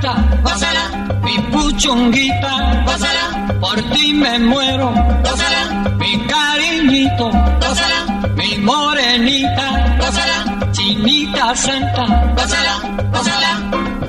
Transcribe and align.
Santa, 0.00 0.14
gózala, 0.42 1.18
mi 1.22 1.38
puchonguita, 1.50 2.84
gózala, 2.84 3.58
por 3.60 3.76
ti 3.92 4.12
me 4.14 4.38
muero, 4.38 4.92
gózala, 5.24 5.90
mi 5.98 6.26
cariñito, 6.26 7.30
gózala, 7.60 8.30
mi 8.34 8.58
morenita, 8.58 9.96
gózala, 9.98 10.70
chinita 10.72 11.54
santa, 11.54 12.04
gózala, 12.36 12.74
gózala, 13.12 13.50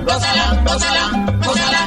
gózala, 0.05 0.61
gózala, 0.65 1.03
gózala. 1.45 1.86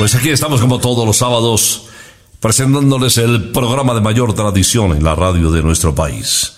Pues 0.00 0.14
aquí 0.14 0.30
estamos 0.30 0.62
como 0.62 0.78
todos 0.78 1.04
los 1.04 1.18
sábados 1.18 1.82
presentándoles 2.40 3.18
el 3.18 3.50
programa 3.52 3.92
de 3.92 4.00
mayor 4.00 4.32
tradición 4.32 4.96
en 4.96 5.04
la 5.04 5.14
radio 5.14 5.50
de 5.50 5.62
nuestro 5.62 5.94
país. 5.94 6.56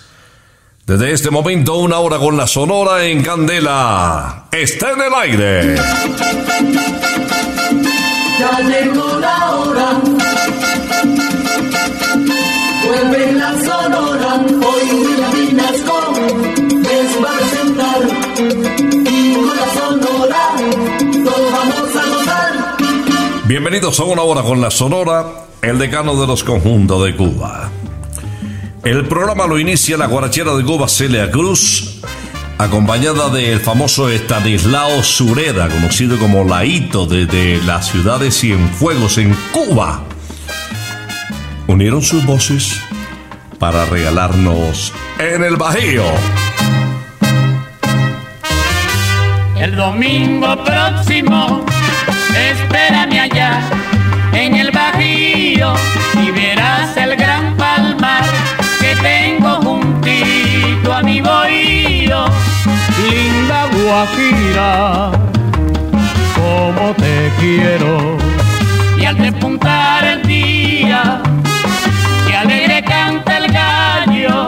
Desde 0.87 1.11
este 1.11 1.29
momento, 1.29 1.75
una 1.75 1.99
hora 1.99 2.19
con 2.19 2.37
la 2.37 2.47
Sonora 2.47 3.03
en 3.03 3.21
Candela. 3.21 4.45
Está 4.49 4.91
en 4.91 5.01
el 5.01 5.13
aire. 5.13 5.75
Ya 8.39 8.59
llegó 8.61 9.19
la 9.19 9.51
hora. 9.51 10.01
Vuelve 12.85 13.32
Bienvenidos 23.63 23.97
a 24.01 24.03
una 24.03 24.23
hora 24.23 24.41
con 24.41 24.59
la 24.59 24.69
Sonora, 24.69 25.23
el 25.61 25.79
decano 25.79 26.19
de 26.19 26.27
los 26.27 26.43
conjuntos 26.43 27.05
de 27.05 27.15
Cuba. 27.15 27.71
El 28.83 29.07
programa 29.07 29.47
lo 29.47 29.57
inicia 29.57 29.95
la 29.95 30.05
guarachera 30.05 30.53
de 30.53 30.65
Cuba 30.65 30.89
Celia 30.89 31.31
Cruz, 31.31 32.01
acompañada 32.57 33.29
del 33.29 33.61
famoso 33.61 34.09
Estanislao 34.09 35.01
Sureda, 35.01 35.69
conocido 35.69 36.19
como 36.19 36.43
Laito 36.43 37.05
desde 37.05 37.63
la 37.63 37.81
ciudad 37.81 38.19
de 38.19 38.31
Cienfuegos 38.31 39.17
en 39.17 39.33
Cuba. 39.53 40.03
Unieron 41.65 42.01
sus 42.01 42.25
voces 42.25 42.81
para 43.59 43.85
regalarnos 43.85 44.91
en 45.19 45.41
el 45.41 45.55
Bajío. 45.55 46.03
El 49.57 49.73
domingo 49.77 50.61
próximo, 50.65 51.65
en 52.89 52.95
el 52.95 53.02
Y 55.35 56.31
verás 56.31 56.95
el 56.95 57.15
gran 57.15 57.57
palmar 57.57 58.23
que 58.79 58.95
tengo 59.01 59.55
juntito 59.61 60.93
a 60.93 61.01
mi 61.01 61.21
bohío. 61.21 62.25
Linda 63.09 63.65
Guajira, 63.73 65.11
como 66.35 66.93
te 66.93 67.31
quiero. 67.39 68.17
Y 68.99 69.05
al 69.05 69.17
despuntar 69.17 70.05
el 70.05 70.21
día, 70.21 71.21
que 72.27 72.35
alegre 72.35 72.83
canta 72.83 73.37
el 73.37 73.51
gallo, 73.51 74.47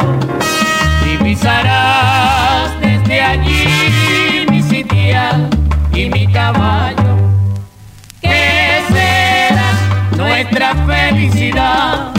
divisarás 1.04 2.80
desde 2.80 3.22
allí 3.22 4.46
mi 4.52 4.62
sitial 4.62 5.50
y 5.94 6.10
mi 6.10 6.28
caballo. 6.28 7.05
Nuestra 10.36 10.76
felicidad. 10.86 12.15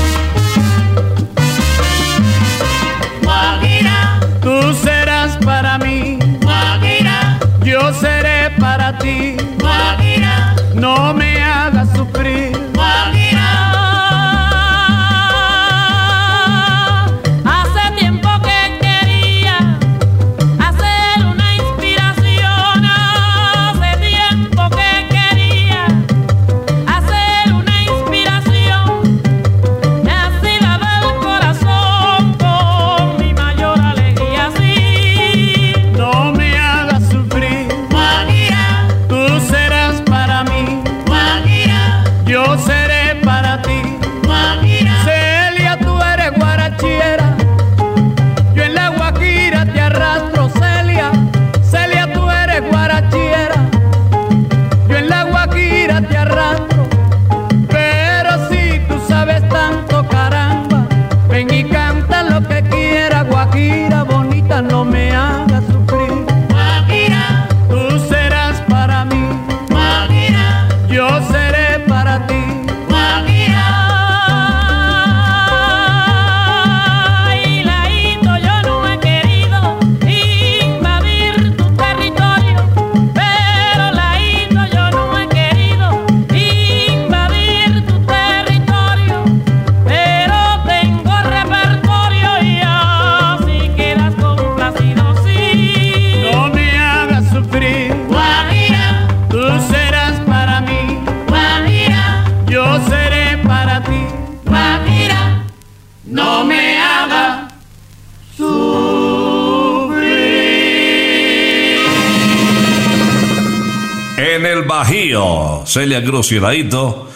Celia 115.76 116.02
Cruz 116.02 116.32
y 116.32 116.40
Laito, 116.40 117.06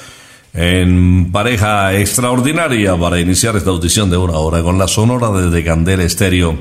en 0.53 1.33
pareja 1.33 1.95
extraordinaria 1.95 2.95
para 2.95 3.19
iniciar 3.19 3.57
esta 3.57 3.71
audición 3.71 4.11
de 4.11 4.19
una 4.19 4.35
hora 4.35 4.62
con 4.62 4.77
la 4.79 4.87
sonora 4.87 5.31
desde 5.31 5.65
Candela 5.65 6.03
Estéreo 6.03 6.59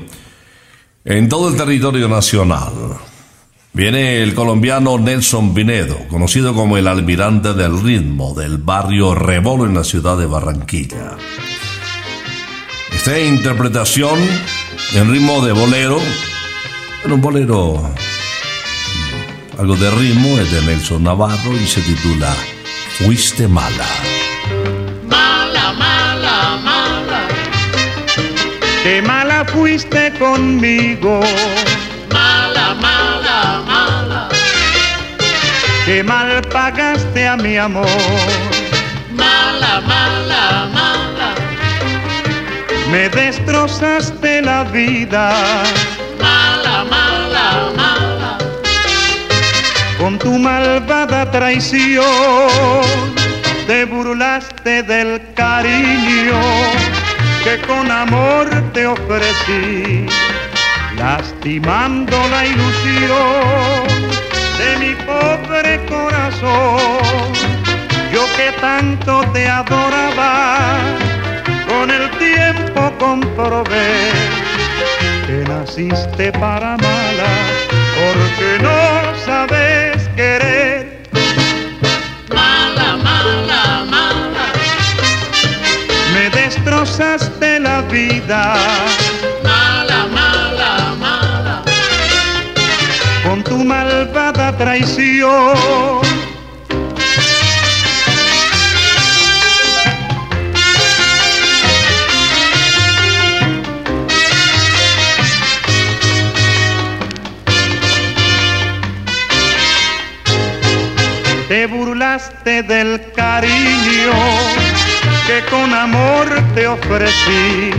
en 1.04 1.28
todo 1.28 1.50
el 1.50 1.58
territorio 1.58 2.08
nacional. 2.08 2.72
Viene 3.74 4.22
el 4.22 4.34
colombiano 4.34 4.96
Nelson 4.96 5.52
Pinedo, 5.52 5.98
conocido 6.08 6.54
como 6.54 6.78
el 6.78 6.88
almirante 6.88 7.52
del 7.52 7.82
ritmo 7.82 8.32
del 8.32 8.56
barrio 8.56 9.14
Rebolo 9.14 9.66
en 9.66 9.74
la 9.74 9.84
ciudad 9.84 10.16
de 10.16 10.24
Barranquilla. 10.24 11.18
Esta 12.94 13.20
interpretación 13.20 14.18
en 14.94 15.12
ritmo 15.12 15.44
de 15.44 15.52
bolero, 15.52 15.98
en 17.04 17.12
un 17.12 17.20
bolero 17.20 17.92
algo 19.58 19.76
de 19.76 19.90
ritmo 19.90 20.38
es 20.38 20.50
de 20.50 20.60
Nelson 20.62 21.02
Navarro 21.04 21.52
y 21.54 21.66
se 21.66 21.80
titula 21.82 22.34
Fuiste 22.98 23.48
mala. 23.48 23.86
Mala, 25.08 25.72
mala, 25.72 26.58
mala, 26.64 27.20
Qué 28.82 29.02
mala 29.02 29.44
fuiste 29.44 30.12
conmigo, 30.18 31.20
mala, 32.12 32.74
mala, 32.74 33.62
mala, 33.66 34.28
qué 35.84 36.02
mal 36.02 36.42
pagaste 36.48 37.26
a 37.28 37.36
mi 37.36 37.56
amor. 37.56 37.86
mala, 39.12 39.80
mala, 39.82 40.68
mala, 40.72 41.34
Me 42.90 43.08
destrozaste 43.10 44.42
la 44.42 44.64
vida 44.64 45.32
con 50.00 50.18
tu 50.18 50.38
malvada 50.38 51.30
traición. 51.30 52.04
Te 53.66 53.84
burlaste 53.84 54.82
del 54.82 55.20
cariño 55.34 56.40
que 57.44 57.58
con 57.66 57.90
amor 57.90 58.48
te 58.72 58.86
ofrecí, 58.86 60.06
lastimando 60.96 62.16
la 62.28 62.46
ilusión 62.46 63.86
de 64.58 64.70
mi 64.80 64.94
pobre 65.04 65.84
corazón. 65.86 67.32
Yo 68.12 68.24
que 68.36 68.50
tanto 68.60 69.22
te 69.32 69.46
adoraba, 69.46 70.78
con 71.68 71.90
el 71.90 72.10
tiempo 72.18 72.92
comprobé 72.98 74.10
que 75.26 75.44
naciste 75.48 76.32
para 76.32 76.76
mala, 76.76 77.32
porque 77.94 78.62
no 78.62 79.24
sabes 79.24 79.89
querer. 80.20 81.00
mala, 82.38 82.88
mala, 83.06 83.62
mala, 83.94 84.46
Me 86.14 86.24
destrozaste 86.40 87.50
la 87.66 87.78
vida 87.94 88.42
mala, 89.50 90.00
mala, 90.18 90.72
mala, 91.04 91.56
con 93.24 93.38
tu 93.48 93.56
malvada 93.72 94.46
traición. 94.62 96.02
Te 111.50 111.66
burlaste 111.66 112.62
del 112.62 113.10
cariño 113.10 114.12
que 115.26 115.44
con 115.50 115.74
amor 115.74 116.28
te 116.54 116.68
ofrecí, 116.68 117.72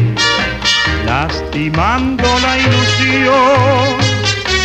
lastimando 1.06 2.28
la 2.42 2.58
ilusión 2.58 3.96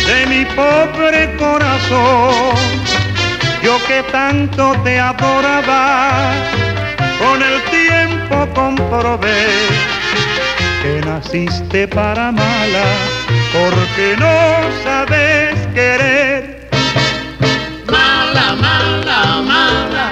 de 0.07 0.27
mi 0.27 0.43
pobre 0.47 1.33
corazón. 1.37 2.53
Yo 3.63 3.81
que 3.87 4.03
tanto 4.11 4.73
te 4.83 4.99
adoraba, 4.99 6.33
con 7.17 7.41
el 7.41 7.61
tiempo 7.71 8.45
comprobé 8.53 9.47
que 10.83 11.01
naciste 11.05 11.87
para 11.87 12.33
mala, 12.33 12.85
porque 13.53 14.17
no 14.19 14.83
sabes 14.83 15.55
querer 15.73 16.56
mala, 18.37 18.55
mala, 18.55 19.19
mala. 19.51 20.05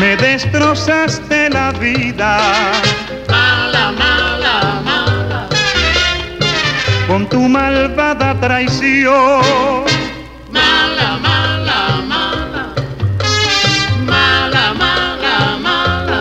Me 0.00 0.16
destrozaste 0.16 1.50
la 1.50 1.72
vida. 1.72 2.32
Mala, 3.28 3.92
mala, 4.02 4.56
mala. 4.88 5.40
Con 7.06 7.26
tu 7.28 7.40
malvada 7.48 8.34
traición. 8.40 9.84
Mala, 10.50 11.08
mala, 11.26 11.80
mala. 12.12 12.64
Mala, 14.12 14.64
mala, 14.82 15.36
mala. 15.66 16.20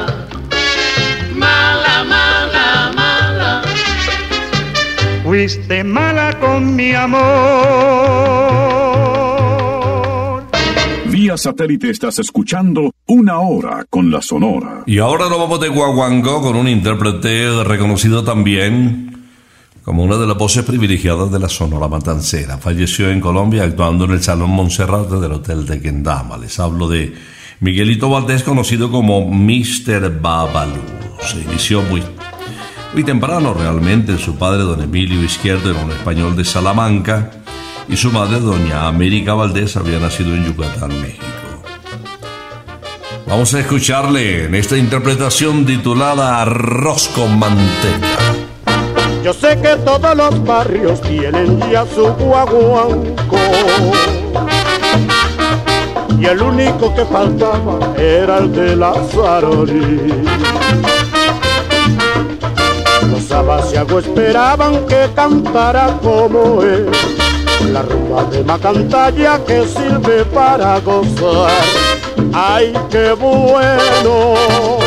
Mala, 1.44 1.96
mala, 2.14 2.68
mala. 3.00 3.52
Fuiste 5.24 5.84
mala 5.84 6.28
con 6.40 6.76
mi 6.76 6.94
amor. 6.94 8.46
Satélite 11.34 11.90
estás 11.90 12.20
escuchando 12.20 12.94
Una 13.08 13.40
Hora 13.40 13.86
con 13.90 14.12
la 14.12 14.22
Sonora. 14.22 14.84
Y 14.86 15.00
ahora 15.00 15.28
nos 15.28 15.40
vamos 15.40 15.60
de 15.60 15.70
Guaguancó 15.70 16.42
con 16.42 16.56
un 16.56 16.68
intérprete 16.68 17.64
reconocido 17.64 18.24
también 18.24 19.28
como 19.84 20.04
una 20.04 20.18
de 20.18 20.28
las 20.28 20.38
voces 20.38 20.64
privilegiadas 20.64 21.32
de 21.32 21.40
la 21.40 21.50
Sonora 21.50 21.88
Matancera. 21.88 22.58
Falleció 22.60 23.10
en 23.10 23.20
Colombia 23.20 23.64
actuando 23.64 24.06
en 24.06 24.12
el 24.12 24.24
Salón 24.24 24.52
Monserrate 24.52 25.16
del 25.16 25.32
Hotel 25.32 25.66
de 25.66 25.82
Quendama. 25.82 26.38
Les 26.38 26.60
hablo 26.60 26.88
de 26.88 27.14
Miguelito 27.60 28.10
Valdés, 28.10 28.44
conocido 28.44 28.92
como 28.92 29.28
Mr. 29.28 30.22
Babalu. 30.22 30.82
Se 31.22 31.40
inició 31.40 31.82
muy, 31.82 32.04
muy 32.94 33.04
temprano 33.04 33.54
realmente. 33.54 34.18
Su 34.20 34.36
padre, 34.36 34.64
don 34.64 34.82
Emilio 34.82 35.24
Izquierdo, 35.24 35.72
era 35.72 35.84
un 35.84 35.92
español 35.92 36.36
de 36.36 36.46
Salamanca 36.46 37.32
y 37.88 37.98
su 37.98 38.12
madre, 38.12 38.40
doña 38.40 38.88
América 38.88 39.34
Valdés, 39.34 39.78
había 39.78 40.00
nacido 40.00 40.34
en 40.36 40.46
Yucatán, 40.46 40.90
México. 41.02 41.26
Vamos 43.28 43.54
a 43.54 43.60
escucharle 43.60 44.46
en 44.46 44.56
esta 44.56 44.78
interpretación 44.78 45.66
titulada 45.66 46.42
Arroz 46.42 47.10
con 47.10 47.38
manteca. 47.40 48.16
Yo 49.24 49.34
sé 49.34 49.60
que 49.60 49.76
todos 49.84 50.16
los 50.16 50.44
barrios 50.44 51.02
tienen 51.02 51.60
ya 51.72 51.86
su 51.86 52.06
guaguanco. 52.14 53.38
Y 56.20 56.26
el 56.26 56.42
único 56.42 56.94
que 56.94 57.04
faltaba 57.06 57.80
era 57.98 58.38
el 58.38 58.54
de 58.54 58.76
la 58.76 58.94
Sarori. 59.12 60.24
Los 63.12 63.32
abasiagos 63.32 64.06
esperaban 64.06 64.86
que 64.86 65.10
cantara 65.16 65.98
como 66.02 66.62
él. 66.62 66.90
La 67.72 67.82
rumba 67.82 68.24
de 68.26 68.44
Macantalla 68.44 69.40
que 69.46 69.68
sirve 69.68 70.24
para 70.26 70.80
gozar. 70.80 71.52
¡Ay, 72.34 72.74
qué 72.90 73.12
bueno! 73.14 74.85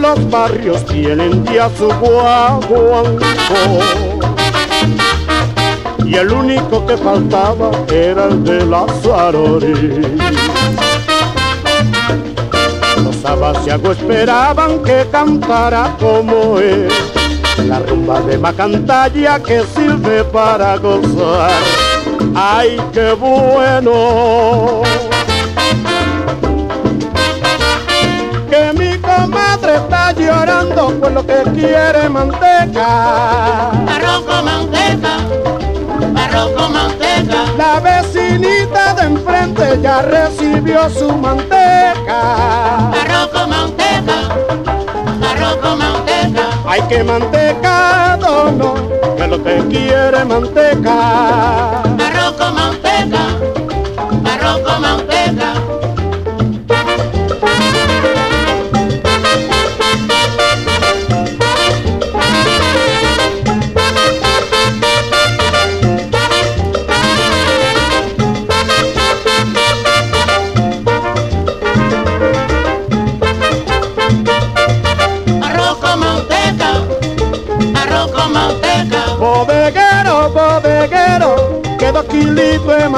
Los 0.00 0.30
barrios 0.30 0.84
tienen 0.86 1.44
ya 1.44 1.68
su 1.76 1.88
guaguanco. 1.88 3.24
Y 6.04 6.14
el 6.14 6.32
único 6.32 6.86
que 6.86 6.96
faltaba 6.96 7.70
era 7.92 8.26
el 8.26 8.42
de 8.42 8.64
la 8.64 8.86
Sarori 9.02 10.16
Los 13.04 13.24
abasiagos 13.26 13.98
esperaban 13.98 14.82
que 14.82 15.06
cantara 15.12 15.94
como 16.00 16.58
él 16.58 16.88
La 17.66 17.80
rumba 17.80 18.22
de 18.22 18.38
Macantalla 18.38 19.38
que 19.38 19.62
sirve 19.74 20.24
para 20.24 20.78
gozar. 20.78 21.50
¡Ay, 22.34 22.80
qué 22.92 23.12
bueno! 23.12 24.82
Comadre 29.22 29.74
está 29.76 30.12
llorando 30.12 30.88
por 31.00 31.12
lo 31.12 31.26
que 31.26 31.42
quiere 31.54 32.08
manteca. 32.08 33.70
Arroz 33.94 34.22
con 34.28 34.44
manteca, 34.44 35.14
arroz 36.24 36.50
con 36.56 36.72
manteca, 36.72 37.38
La 37.56 37.80
vecinita 37.80 38.94
de 38.94 39.02
enfrente 39.02 39.78
ya 39.82 40.02
recibió 40.02 40.88
su 40.90 41.10
manteca. 41.16 42.20
arroz 43.02 43.28
con 43.32 43.50
manteca, 43.50 44.18
arroz 45.30 45.56
con 45.62 45.78
manteca, 45.78 46.44
Hay 46.66 46.82
que 46.82 47.02
mantecado, 47.02 48.52
no, 48.52 48.74
que 49.16 49.26
lo 49.26 49.42
que 49.42 49.56
quiere 49.68 50.24
manteca. 50.24 50.96
arroz 52.06 52.32
con 52.38 52.54
manteca, 52.54 53.22
arroz 54.32 54.58
con 54.60 54.80
manteca. 54.82 55.27
Bodeguero, 82.08 82.58
que 82.58 82.97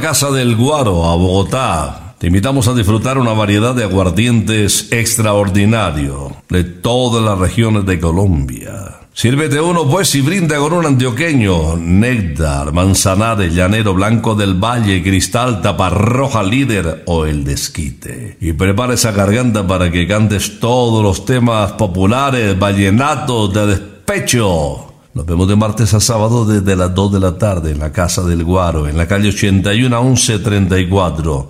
Casa 0.00 0.30
del 0.30 0.54
Guaro 0.54 1.04
a 1.06 1.16
Bogotá. 1.16 2.14
Te 2.18 2.28
invitamos 2.28 2.68
a 2.68 2.74
disfrutar 2.74 3.18
una 3.18 3.32
variedad 3.32 3.74
de 3.74 3.84
aguardientes 3.84 4.92
extraordinario 4.92 6.36
de 6.48 6.64
todas 6.64 7.24
las 7.24 7.38
regiones 7.38 7.86
de 7.86 7.98
Colombia. 7.98 8.98
Sírvete 9.12 9.60
uno 9.60 9.88
pues 9.88 10.14
y 10.14 10.20
brinda 10.20 10.58
con 10.58 10.72
un 10.72 10.86
antioqueño, 10.86 11.76
néctar, 11.76 12.72
manzanares, 12.72 13.52
llanero 13.52 13.92
blanco 13.94 14.36
del 14.36 14.54
valle, 14.54 15.02
cristal, 15.02 15.60
taparroja 15.60 16.42
líder 16.44 17.02
o 17.06 17.26
el 17.26 17.42
desquite. 17.44 18.36
Y 18.40 18.52
prepara 18.52 18.94
esa 18.94 19.10
garganta 19.10 19.66
para 19.66 19.90
que 19.90 20.06
cantes 20.06 20.60
todos 20.60 21.02
los 21.02 21.24
temas 21.24 21.72
populares, 21.72 22.56
vallenatos 22.58 23.52
de 23.52 23.66
despecho. 23.66 24.87
Nos 25.18 25.26
vemos 25.26 25.48
de 25.48 25.56
martes 25.56 25.94
a 25.94 25.98
sábado 25.98 26.44
desde 26.44 26.76
las 26.76 26.94
2 26.94 27.14
de 27.14 27.18
la 27.18 27.36
tarde 27.36 27.72
en 27.72 27.80
la 27.80 27.90
Casa 27.90 28.22
del 28.22 28.44
Guaro, 28.44 28.86
en 28.86 28.96
la 28.96 29.08
calle 29.08 29.30
81 29.30 29.96
a 29.96 30.00
1134. 30.00 31.48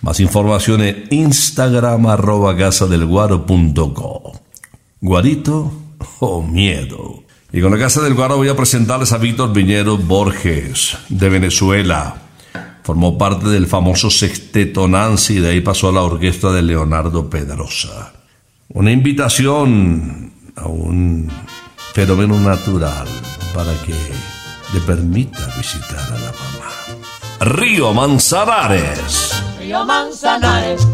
Más 0.00 0.20
información 0.20 0.80
en 0.80 1.04
Instagram 1.10 2.06
arroba 2.06 2.56
casadelguaro.co. 2.56 4.40
Guarito 5.02 5.70
o 6.20 6.42
miedo. 6.42 7.24
Y 7.52 7.60
con 7.60 7.72
la 7.72 7.78
Casa 7.78 8.00
del 8.00 8.14
Guaro 8.14 8.38
voy 8.38 8.48
a 8.48 8.56
presentarles 8.56 9.12
a 9.12 9.18
Víctor 9.18 9.52
Viñero 9.52 9.98
Borges, 9.98 10.96
de 11.10 11.28
Venezuela. 11.28 12.22
Formó 12.84 13.18
parte 13.18 13.50
del 13.50 13.66
famoso 13.66 14.08
sexteto 14.08 14.88
Nancy 14.88 15.34
y 15.34 15.40
de 15.40 15.50
ahí 15.50 15.60
pasó 15.60 15.90
a 15.90 15.92
la 15.92 16.00
orquesta 16.00 16.52
de 16.52 16.62
Leonardo 16.62 17.28
Pedrosa. 17.28 18.14
Una 18.68 18.90
invitación 18.92 20.32
a 20.56 20.68
un 20.68 21.30
fenómeno 21.92 22.38
natural 22.38 23.06
para 23.54 23.72
que 23.84 23.94
le 24.72 24.80
permita 24.80 25.46
visitar 25.56 25.98
a 25.98 26.18
la 26.18 26.32
mamá. 26.32 27.54
Río 27.56 27.92
Manzanares. 27.92 29.42
Río 29.58 29.84
Manzanares, 29.84 30.86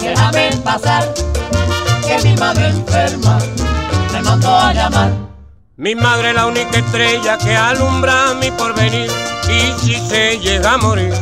déjame 0.00 0.50
pasar, 0.64 1.12
que 2.06 2.28
mi 2.28 2.36
madre 2.36 2.68
enferma 2.68 3.38
me 4.12 4.22
mandó 4.22 4.54
a 4.54 4.72
llamar. 4.72 5.12
Mi 5.76 5.94
madre 5.94 6.30
es 6.30 6.34
la 6.36 6.46
única 6.46 6.78
estrella 6.78 7.36
que 7.36 7.56
alumbra 7.56 8.34
mi 8.34 8.50
porvenir 8.52 9.10
y 9.48 9.72
si 9.80 9.94
se 10.08 10.38
llega 10.38 10.74
a 10.74 10.78
morir 10.78 11.12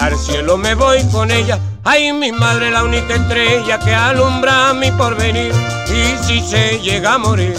al 0.00 0.16
cielo 0.16 0.56
me 0.56 0.74
voy 0.74 1.02
con 1.10 1.30
ella. 1.30 1.58
Ay, 1.84 2.12
mi 2.12 2.32
madre 2.32 2.68
es 2.68 2.72
la 2.72 2.84
única 2.84 3.14
estrella 3.14 3.78
que 3.78 3.94
alumbra 3.94 4.72
mi 4.72 4.90
porvenir 4.92 5.52
y 5.88 6.24
si 6.24 6.40
se 6.40 6.78
llega 6.80 7.14
a 7.14 7.18
morir 7.18 7.54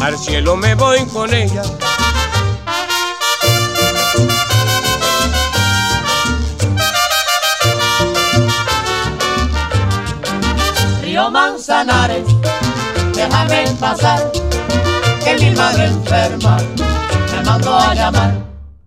al 0.00 0.18
cielo 0.18 0.56
me 0.56 0.74
voy 0.74 1.04
con 1.06 1.32
ella. 1.32 1.62
Río 11.02 11.30
Manzanares, 11.30 12.24
déjame 13.14 13.64
pasar, 13.78 14.32
que 15.24 15.36
mi 15.38 15.50
madre 15.50 15.86
enferma 15.86 16.56
me 17.32 17.42
mandó 17.44 17.76
a 17.76 17.94
llamar. 17.94 18.34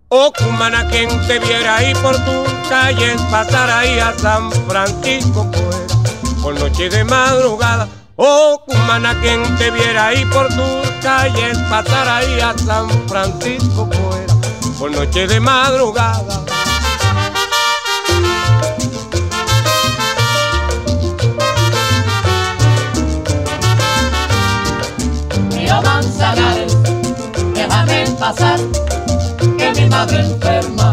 Oh, 0.08 0.32
cumana, 0.32 0.86
quien 0.88 1.08
te 1.26 1.38
viera 1.38 1.76
ahí 1.76 1.92
por 1.94 2.16
tu 2.16 2.44
calle, 2.68 3.16
pasar 3.30 3.70
ahí 3.70 3.98
a 3.98 4.12
San 4.18 4.50
Francisco 4.68 5.50
fuera, 5.52 6.42
por 6.42 6.58
noche 6.58 6.88
de 6.88 7.04
madrugada. 7.04 7.88
Oh, 8.16 8.62
cumana, 8.64 9.20
quien 9.20 9.42
te 9.56 9.72
viera 9.72 10.06
ahí 10.06 10.24
por 10.26 10.46
tus 10.46 10.88
calles, 11.02 11.58
pasar 11.68 12.06
ahí 12.06 12.40
a 12.40 12.56
San 12.56 12.88
Francisco 13.08 13.88
fuera, 13.90 14.34
por 14.78 14.92
noche 14.92 15.26
de 15.26 15.40
madrugada. 15.40 16.44
Río 25.50 25.82
Manzanares, 25.82 26.76
déjame 27.52 28.06
pasar, 28.20 28.60
que 29.58 29.72
mi 29.72 29.88
madre 29.88 30.20
enferma 30.20 30.92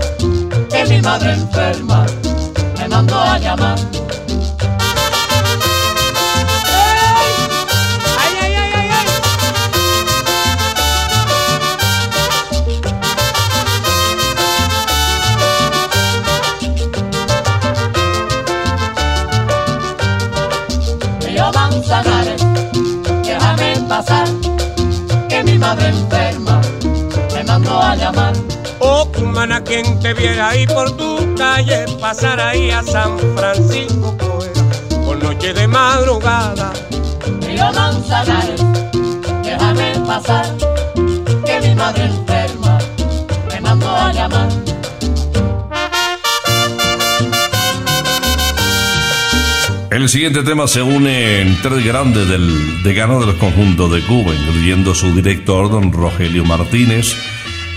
mi 0.89 1.01
madre 1.01 1.33
enferma 1.33 2.05
me 2.77 2.87
mandó 2.87 3.19
a 3.19 3.37
llamar. 3.37 4.00
Quien 29.71 29.99
te 30.01 30.13
viera 30.13 30.49
ahí 30.49 30.67
por 30.67 30.97
tu 30.97 31.33
calle, 31.35 31.85
pasar 32.01 32.41
ahí 32.41 32.71
a 32.71 32.83
San 32.83 33.17
Francisco 33.37 34.17
fuera, 34.19 35.05
por 35.05 35.23
noche 35.23 35.53
de 35.53 35.65
madrugada. 35.65 36.73
Río 37.39 37.71
Manzanares, 37.71 38.61
déjame 39.41 39.93
pasar, 40.05 40.45
que 41.45 41.61
mi 41.61 41.73
madre 41.73 42.03
enferma 42.03 42.79
me 43.49 43.61
mandó 43.61 43.95
a 43.95 44.11
llamar. 44.11 44.49
El 49.89 50.09
siguiente 50.09 50.43
tema 50.43 50.67
se 50.67 50.81
une 50.81 51.41
en 51.41 51.61
tres 51.61 51.85
grandes 51.85 52.27
del 52.27 52.83
decano 52.83 53.21
de 53.21 53.27
los 53.27 53.35
conjuntos 53.35 53.89
de 53.93 54.01
Cuba, 54.01 54.33
incluyendo 54.35 54.93
su 54.93 55.15
director, 55.15 55.71
don 55.71 55.93
Rogelio 55.93 56.43
Martínez. 56.43 57.15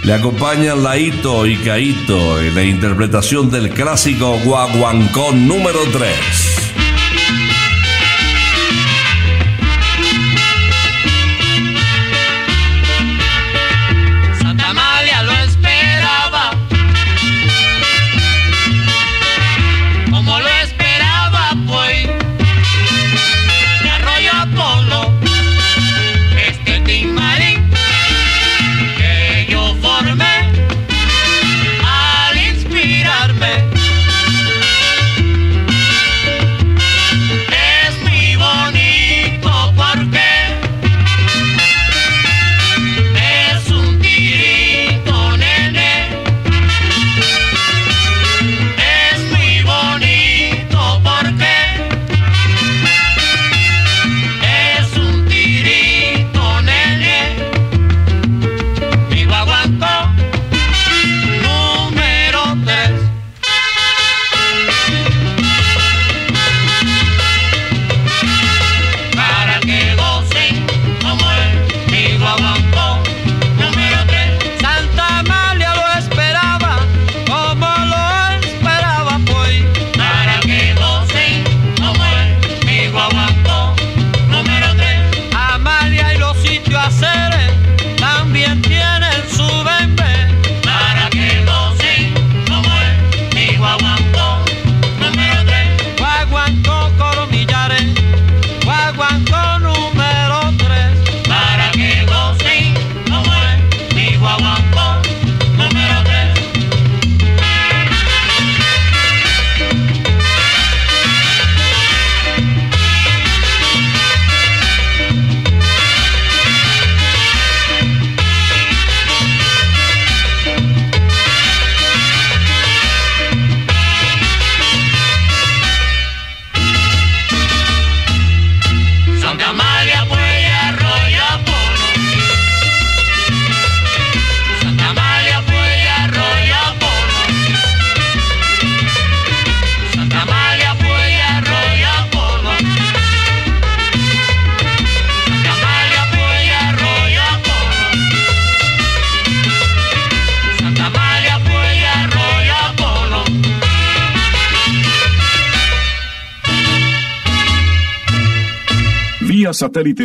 Le 0.05 0.13
acompañan 0.13 0.83
Laito 0.83 1.47
y 1.47 1.57
Caito 1.57 2.39
en 2.39 2.55
la 2.55 2.63
interpretación 2.63 3.51
del 3.51 3.71
clásico 3.71 4.39
Guaguancón 4.45 5.49
número 5.49 5.79
3. 5.93 6.44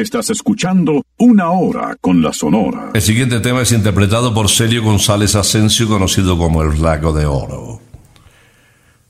Estás 0.01 0.31
escuchando 0.31 1.03
Una 1.17 1.51
Hora 1.51 1.95
con 2.01 2.23
la 2.23 2.33
Sonora. 2.33 2.89
El 2.93 3.01
siguiente 3.01 3.39
tema 3.39 3.61
es 3.61 3.71
interpretado 3.71 4.33
por 4.33 4.49
Celio 4.49 4.81
González 4.81 5.35
Asensio, 5.35 5.87
conocido 5.87 6.37
como 6.39 6.63
el 6.63 6.73
Flaco 6.73 7.13
de 7.13 7.27
Oro. 7.27 7.79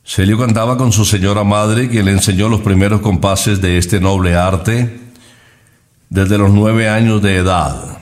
Celio 0.04 0.38
cantaba 0.38 0.78
con 0.78 0.92
su 0.92 1.06
señora 1.06 1.46
madre, 1.46 1.88
quien 1.88 2.06
le 2.06 2.12
enseñó 2.12 2.50
los 2.50 2.60
primeros 2.60 3.00
compases 3.00 3.62
de 3.62 3.78
este 3.78 4.02
noble 4.02 4.36
arte 4.36 5.00
desde 6.10 6.38
los 6.38 6.52
nueve 6.52 6.90
años 6.90 7.22
de 7.22 7.38
edad. 7.38 7.98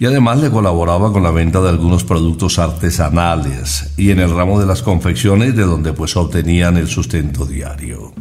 y 0.00 0.06
además 0.06 0.38
le 0.38 0.50
colaboraba 0.50 1.12
con 1.12 1.24
la 1.24 1.32
venta 1.32 1.60
de 1.60 1.70
algunos 1.70 2.04
productos 2.04 2.60
artesanales 2.60 3.94
y 3.96 4.10
en 4.10 4.20
el 4.20 4.32
ramo 4.32 4.60
de 4.60 4.66
las 4.66 4.82
confecciones 4.82 5.56
de 5.56 5.64
donde 5.64 5.92
pues 5.92 6.16
obtenían 6.16 6.76
el 6.76 6.86
sustento 6.86 7.44
diario. 7.46 8.12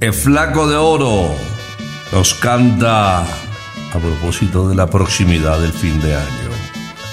El 0.00 0.14
flaco 0.14 0.66
de 0.66 0.76
oro 0.76 1.36
nos 2.10 2.32
canta 2.32 3.18
a 3.18 3.98
propósito 4.00 4.66
de 4.66 4.74
la 4.74 4.86
proximidad 4.86 5.60
del 5.60 5.74
fin 5.74 6.00
de 6.00 6.16
año. 6.16 6.50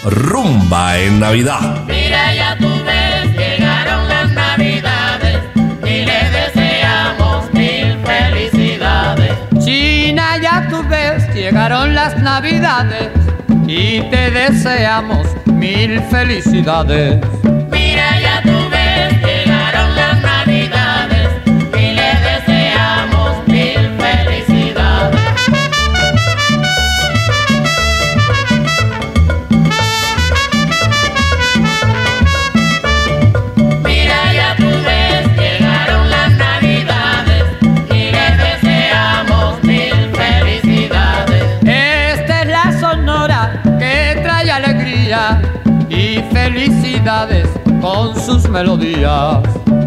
Rumba 0.05 0.97
en 0.97 1.19
Navidad. 1.19 1.83
Mira, 1.85 2.33
ya 2.33 2.57
tú 2.57 2.69
ves, 2.85 3.35
llegaron 3.35 4.07
las 4.07 4.31
navidades 4.31 5.39
y 5.83 6.05
le 6.05 6.29
deseamos 6.31 7.53
mil 7.53 7.97
felicidades. 8.05 9.33
China, 9.65 10.37
ya 10.41 10.65
tú 10.69 10.81
ves, 10.87 11.27
llegaron 11.35 11.93
las 11.93 12.17
navidades 12.21 13.09
y 13.67 13.99
te 14.09 14.31
deseamos 14.31 15.27
mil 15.45 15.99
felicidades. 16.03 17.19
Con 47.87 48.13
sus 48.19 48.49
melodías. 48.49 49.86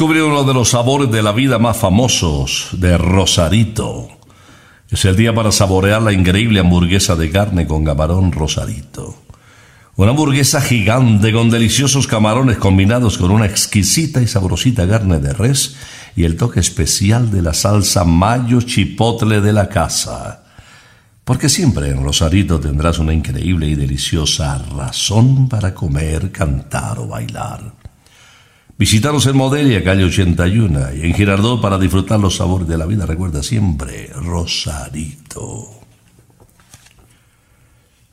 Descubre 0.00 0.22
uno 0.22 0.44
de 0.44 0.54
los 0.54 0.70
sabores 0.70 1.10
de 1.10 1.22
la 1.22 1.32
vida 1.32 1.58
más 1.58 1.76
famosos 1.76 2.68
de 2.72 2.96
Rosarito. 2.96 4.08
Es 4.88 5.04
el 5.04 5.14
día 5.14 5.34
para 5.34 5.52
saborear 5.52 6.00
la 6.00 6.14
increíble 6.14 6.60
hamburguesa 6.60 7.16
de 7.16 7.30
carne 7.30 7.66
con 7.66 7.84
camarón 7.84 8.32
Rosarito. 8.32 9.14
Una 9.96 10.12
hamburguesa 10.12 10.62
gigante 10.62 11.34
con 11.34 11.50
deliciosos 11.50 12.06
camarones 12.06 12.56
combinados 12.56 13.18
con 13.18 13.30
una 13.30 13.44
exquisita 13.44 14.22
y 14.22 14.26
sabrosita 14.26 14.88
carne 14.88 15.18
de 15.18 15.34
res 15.34 15.76
y 16.16 16.24
el 16.24 16.38
toque 16.38 16.60
especial 16.60 17.30
de 17.30 17.42
la 17.42 17.52
salsa 17.52 18.02
mayo 18.02 18.62
chipotle 18.62 19.42
de 19.42 19.52
la 19.52 19.68
casa. 19.68 20.44
Porque 21.24 21.50
siempre 21.50 21.90
en 21.90 22.02
Rosarito 22.02 22.58
tendrás 22.58 22.98
una 22.98 23.12
increíble 23.12 23.68
y 23.68 23.74
deliciosa 23.74 24.64
razón 24.74 25.46
para 25.46 25.74
comer, 25.74 26.32
cantar 26.32 27.00
o 27.00 27.06
bailar. 27.06 27.89
Visítanos 28.80 29.26
en 29.26 29.36
Modelia, 29.36 29.84
calle 29.84 30.04
81, 30.04 30.94
y 30.94 31.02
en 31.02 31.12
Girardot 31.12 31.60
para 31.60 31.76
disfrutar 31.76 32.18
los 32.18 32.36
sabores 32.36 32.66
de 32.66 32.78
la 32.78 32.86
vida. 32.86 33.04
Recuerda 33.04 33.42
siempre, 33.42 34.10
Rosarito. 34.14 35.68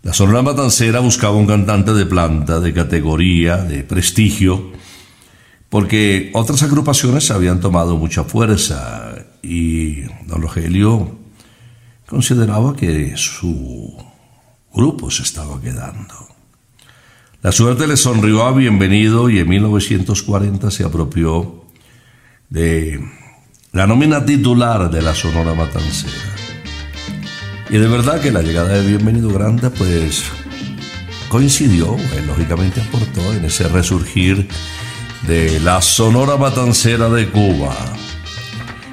La 0.04 0.12
Sonora 0.12 0.42
Matancera 0.42 1.00
buscaba 1.00 1.38
un 1.38 1.48
cantante 1.48 1.94
de 1.94 2.06
planta, 2.06 2.60
de 2.60 2.74
categoría, 2.74 3.56
de 3.56 3.86
prestigio, 3.86 4.74
porque 5.70 6.32
otras 6.34 6.62
agrupaciones 6.64 7.32
habían 7.32 7.62
tomado 7.62 7.96
mucha 7.96 8.26
fuerza 8.26 9.16
y 9.42 10.02
don 10.26 10.42
Rogelio 10.42 11.18
consideraba 12.08 12.76
que 12.76 13.16
su 13.16 13.96
grupo 14.74 15.10
se 15.12 15.24
estaba 15.24 15.62
quedando. 15.62 16.37
La 17.44 17.52
suerte 17.52 17.86
le 17.86 17.98
sonrió 17.98 18.46
a 18.46 18.52
Bienvenido 18.52 19.30
y 19.30 19.38
en 19.38 19.48
1940 19.48 20.72
se 20.72 20.84
apropió 20.84 21.66
de 22.50 23.00
la 23.74 23.86
nómina 23.86 24.26
titular 24.26 24.90
de 24.90 25.04
la 25.04 25.14
Sonora 25.14 25.54
Matancera. 25.54 26.14
Y 27.70 27.78
de 27.78 27.88
verdad 27.88 28.20
que 28.22 28.32
la 28.32 28.42
llegada 28.42 28.70
de 28.70 28.88
Bienvenido 28.88 29.30
Granda 29.30 29.70
pues 29.70 30.24
coincidió, 31.30 31.96
eh, 31.96 32.24
lógicamente 32.26 32.82
aportó 32.82 33.32
en 33.32 33.46
ese 33.46 33.68
resurgir 33.68 34.48
de 35.28 35.60
la 35.60 35.84
Sonora 35.84 36.38
Matancera 36.38 37.08
de 37.08 37.30
Cuba. 37.30 37.76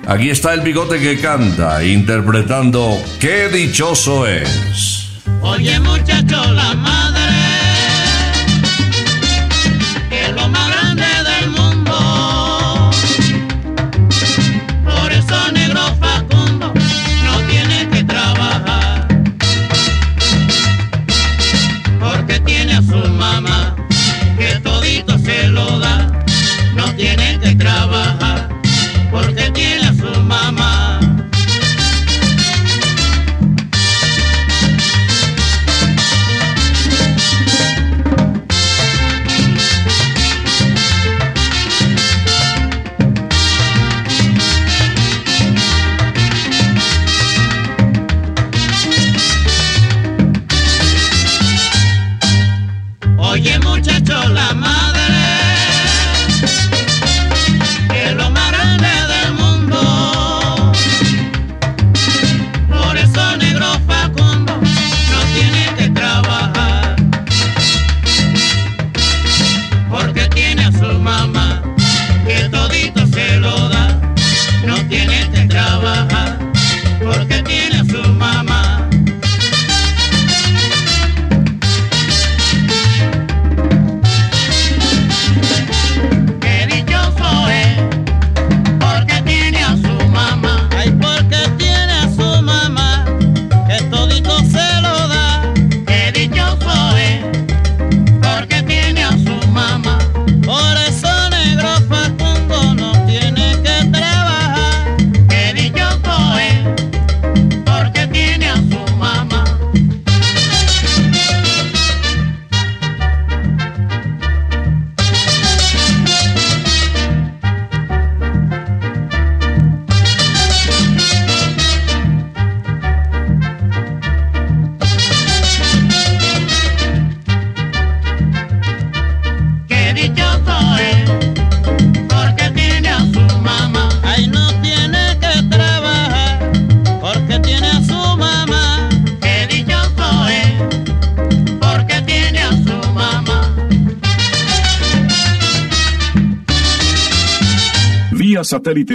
Aquí 0.06 0.28
está 0.28 0.52
el 0.52 0.60
bigote 0.60 1.00
que 1.00 1.18
canta, 1.18 1.82
interpretando 1.82 2.94
Qué 3.18 3.48
dichoso 3.48 4.26
es. 4.26 5.08
Oye 5.40 5.80
muchacho, 5.80 6.52
la 6.52 6.74
madre 6.74 7.13
Oye 53.34 53.58
muchacho, 53.58 54.28
la 54.28 54.63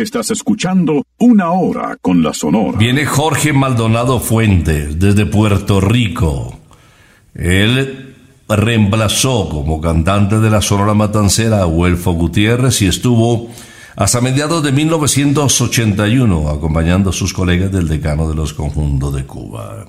estás 0.02 0.32
escuchando 0.32 1.06
Una 1.18 1.52
Hora 1.52 1.98
con 2.02 2.24
la 2.24 2.34
Sonora. 2.34 2.78
Viene 2.78 3.06
Jorge 3.06 3.54
Maldonado 3.54 4.20
Fuentes 4.20 5.00
desde 5.00 5.26
Puerto 5.26 5.82
Rico. 5.82 6.58
Él 7.34 8.16
reemplazó 8.48 9.50
como 9.50 9.80
cantante 9.80 10.40
de 10.40 10.50
la 10.50 10.62
Sonora 10.62 10.94
Matancera 10.94 11.62
a 11.62 11.68
Huelfo 11.68 12.14
Gutiérrez 12.14 12.82
y 12.82 12.88
estuvo 12.88 13.50
hasta 13.96 14.22
mediados 14.22 14.64
de 14.64 14.72
1981 14.72 16.50
acompañando 16.50 17.10
a 17.10 17.14
sus 17.14 17.34
colegas 17.34 17.72
del 17.72 17.88
decano 17.88 18.30
de 18.30 18.36
los 18.36 18.54
conjuntos 18.54 19.14
de 19.14 19.26
Cuba. 19.26 19.86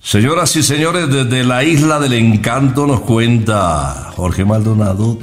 Señoras 0.00 0.54
y 0.56 0.62
señores, 0.62 1.08
desde 1.08 1.44
la 1.44 1.64
isla 1.64 1.98
del 1.98 2.12
encanto 2.12 2.86
nos 2.86 3.00
cuenta 3.00 4.12
Jorge 4.14 4.44
Maldonado 4.44 5.18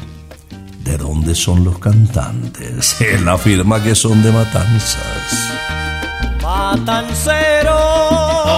de 0.83 0.97
dónde 0.97 1.35
son 1.35 1.63
los 1.63 1.79
cantantes. 1.79 2.99
Él 3.01 3.27
afirma 3.27 3.81
que 3.81 3.95
son 3.95 4.21
de 4.23 4.31
Matanzas. 4.31 5.51
Matancero. 6.41 7.77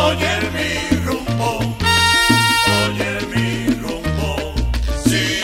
Oye 0.07 0.33
mi 0.53 0.97
rumbo, 1.05 1.59
oye 2.87 3.11
mi 3.33 3.65
rumbo, 3.81 4.53
sí. 5.05 5.41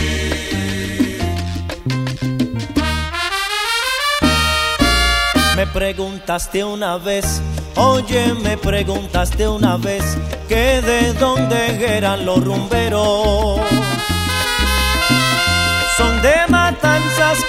Me 5.56 5.68
preguntaste 5.68 6.63
una 6.63 6.98
vez, 6.98 7.42
oye, 7.76 8.34
me 8.42 8.58
preguntaste 8.58 9.48
una 9.48 9.78
vez 9.78 10.04
que 10.48 10.82
de 10.82 11.13
dónde 11.13 11.98
eran 11.98 12.26
los 12.26 12.44
rumberos. 12.44 13.60
Son 15.98 16.22
de 16.22 16.48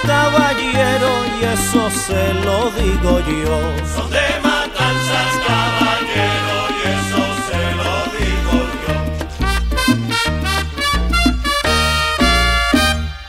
caballero, 0.03 1.11
y 1.41 1.45
eso 1.45 1.91
se 1.91 2.35
lo 2.35 2.71
digo 2.73 3.21
yo. 3.21 3.59
Son 3.95 4.11
de 4.11 4.29
matanzas, 4.43 5.31
caballero, 5.47 6.57
y 6.77 6.81
eso 6.97 7.23
se 7.49 7.63
lo 7.81 7.95
digo 8.19 8.57
yo. 8.83 8.95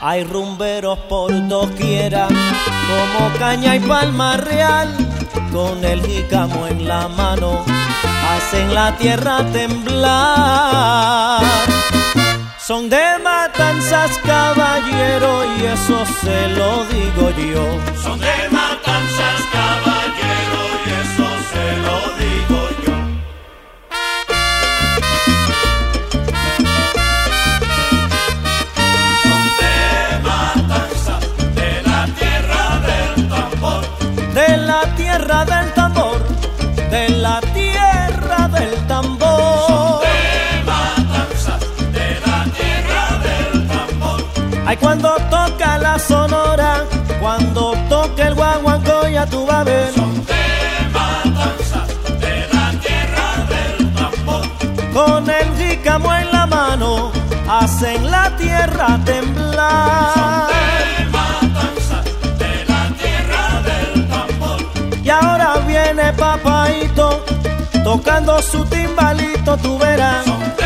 Hay 0.00 0.20
rumberos 0.24 0.98
por 1.08 1.30
doquiera, 1.48 2.28
como 2.28 3.20
caña 3.38 3.76
y 3.76 3.80
palma 3.80 4.36
real, 4.36 4.88
con 5.52 5.84
el 5.84 6.04
jícamo 6.04 6.66
en 6.66 6.86
la 6.86 7.08
mano, 7.08 7.64
hacen 8.30 8.74
la 8.74 8.96
tierra 8.96 9.44
temblar. 9.52 11.42
Son 12.64 12.88
de 12.88 13.18
matanzas, 13.24 14.16
caballero, 14.18 15.44
y 15.58 15.64
eso 15.64 16.06
se 16.20 16.48
lo 16.50 16.84
digo 16.84 17.30
yo. 17.30 17.78
Son 18.00 18.20
de 18.20 18.48
matanzas, 18.52 19.40
caballero, 19.52 20.60
y 20.86 20.90
eso 21.02 21.26
se 21.50 21.76
lo 21.78 21.96
digo 21.96 22.06
yo. 22.06 22.11
Cuando 44.82 45.14
toca 45.30 45.78
la 45.78 45.98
sonora, 45.98 46.84
cuando 47.20 47.72
toca 47.88 48.26
el 48.28 48.34
guaguancó, 48.34 49.08
ya 49.08 49.24
tú 49.26 49.46
vas 49.46 49.56
a 49.58 49.64
ver. 49.64 49.94
Son 49.94 50.12
de 50.26 50.42
matanzas, 50.92 51.88
de 52.20 52.48
la 52.52 52.66
tierra 52.84 53.26
del 53.52 53.94
tambor. 53.94 54.44
Con 54.92 55.30
el 55.30 55.48
jícamo 55.56 56.12
en 56.12 56.32
la 56.32 56.46
mano, 56.46 57.12
hacen 57.48 58.10
la 58.10 58.36
tierra 58.36 58.86
Son 58.88 59.04
temblar. 59.04 60.48
de 60.52 61.04
matanzas, 61.16 62.04
de 62.42 62.52
la 62.72 62.82
tierra 63.00 63.44
del 63.68 64.08
tambor. 64.08 64.60
Y 65.04 65.08
ahora 65.10 65.54
viene 65.66 66.12
papaito, 66.14 67.24
tocando 67.84 68.42
su 68.42 68.64
timbalito, 68.66 69.56
tú 69.58 69.78
verás. 69.78 70.24
Son 70.24 70.61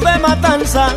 de 0.00 0.18
matanza, 0.18 0.88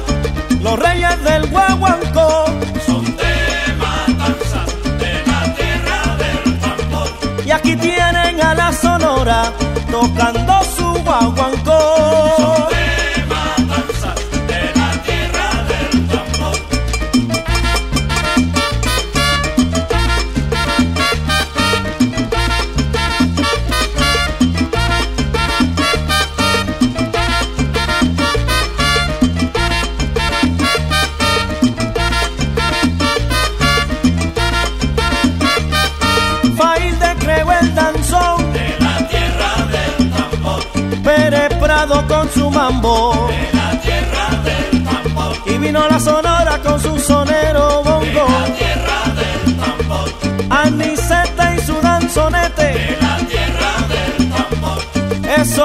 los 0.61 0.79
reyes 0.79 1.23
del 1.23 1.47
guaguancó. 1.49 2.45
Son 2.85 3.05
de 3.05 3.73
matanzas, 3.77 4.67
de 4.99 5.23
la 5.25 5.55
tierra 5.55 6.17
del 6.17 6.59
tambor. 6.59 7.45
Y 7.45 7.51
aquí 7.51 7.75
tienen 7.75 8.41
a 8.41 8.55
la 8.55 8.71
sonora 8.73 9.51
tocando 9.91 10.63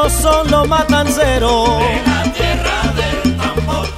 ellos 0.03 0.13
son 0.21 0.51
los 0.51 0.69
matanceros. 0.69 1.69
La 2.07 2.33
tierra 2.33 2.93
del 2.97 3.37
tambor. 3.37 3.89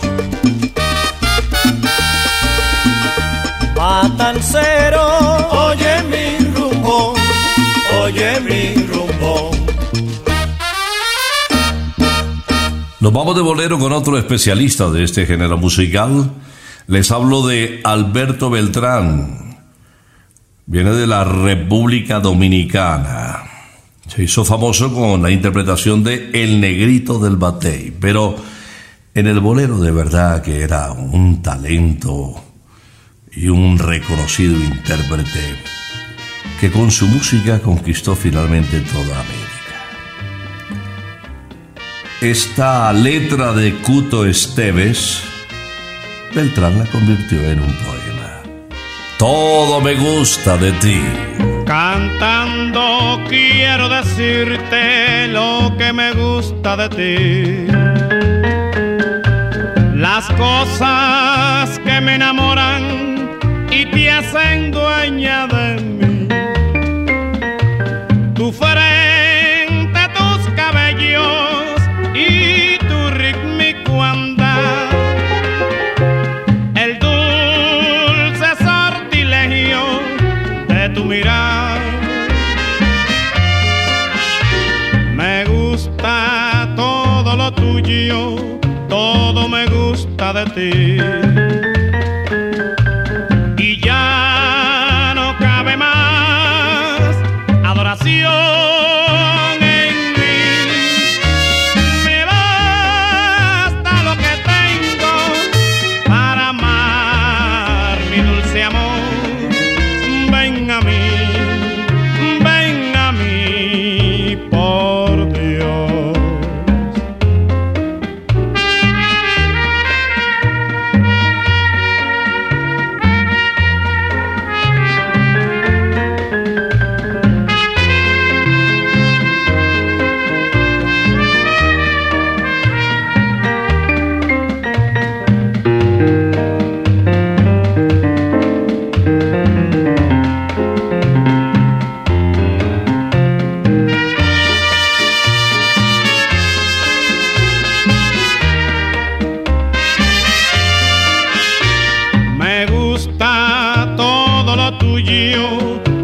Matancero, 3.77 5.07
oye 5.51 6.03
mi 6.11 6.47
rumbo, 6.55 7.15
oye 8.03 8.41
mi 8.41 8.75
rumbo. 8.87 9.51
Nos 13.01 13.13
vamos 13.13 13.37
de 13.37 13.43
bolero 13.43 13.79
con 13.79 13.93
otro 13.93 14.17
especialista 14.19 14.91
de 14.91 15.05
este 15.05 15.27
género 15.27 15.59
musical. 15.59 16.31
Les 16.87 17.11
hablo 17.11 17.47
de 17.47 17.81
Alberto 17.85 18.51
Beltrán. 18.51 19.59
Viene 20.67 20.93
de 20.93 21.07
la 21.07 21.25
República 21.25 22.21
Dominicana 22.21 23.14
se 24.15 24.23
hizo 24.23 24.45
famoso 24.45 24.95
con 24.95 25.23
la 25.23 25.31
interpretación 25.31 26.05
de 26.05 26.31
El 26.33 26.61
Negrito 26.61 27.19
del 27.19 27.37
Batey, 27.37 27.93
pero 27.99 28.37
en 29.13 29.27
el 29.27 29.41
bolero 29.41 29.81
de 29.81 29.91
verdad 29.91 30.41
que 30.41 30.61
era 30.61 30.93
un 30.93 31.43
talento 31.43 32.41
y 33.33 33.49
un 33.49 33.77
reconocido 33.77 34.57
intérprete 34.57 35.57
que 36.61 36.71
con 36.71 36.93
su 36.93 37.09
música 37.09 37.59
conquistó 37.59 38.15
finalmente 38.15 38.81
toda 38.83 39.21
América. 39.21 39.45
Esta 42.21 42.93
letra 42.93 43.53
de 43.53 43.75
Cuto 43.81 44.25
Esteves, 44.25 45.23
Beltrán 46.33 46.79
la 46.79 46.87
convirtió 46.87 47.41
en 47.51 47.59
un 47.59 47.75
poema. 47.75 48.43
Todo 49.19 49.81
me 49.81 49.95
gusta 49.97 50.57
de 50.57 50.73
ti. 50.73 51.54
Cantando 51.67 53.21
quiero 53.29 53.89
decirte 53.89 55.29
lo 55.29 55.75
que 55.79 55.93
me 55.93 56.13
gusta 56.13 56.77
de 56.77 56.89
ti. 56.91 57.67
Las 59.95 60.27
cosas 60.33 61.79
que 61.81 62.01
me 62.01 62.17
enamoran 62.17 63.39
y 63.71 63.87
te 63.87 64.11
hacen 64.11 64.71
dueña 64.71 65.47
de 65.47 65.81
mí. 65.81 66.04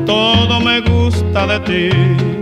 Todo 0.07 0.61
me 0.61 0.81
gusta 0.81 1.47
de 1.47 1.61
ti. 1.61 2.40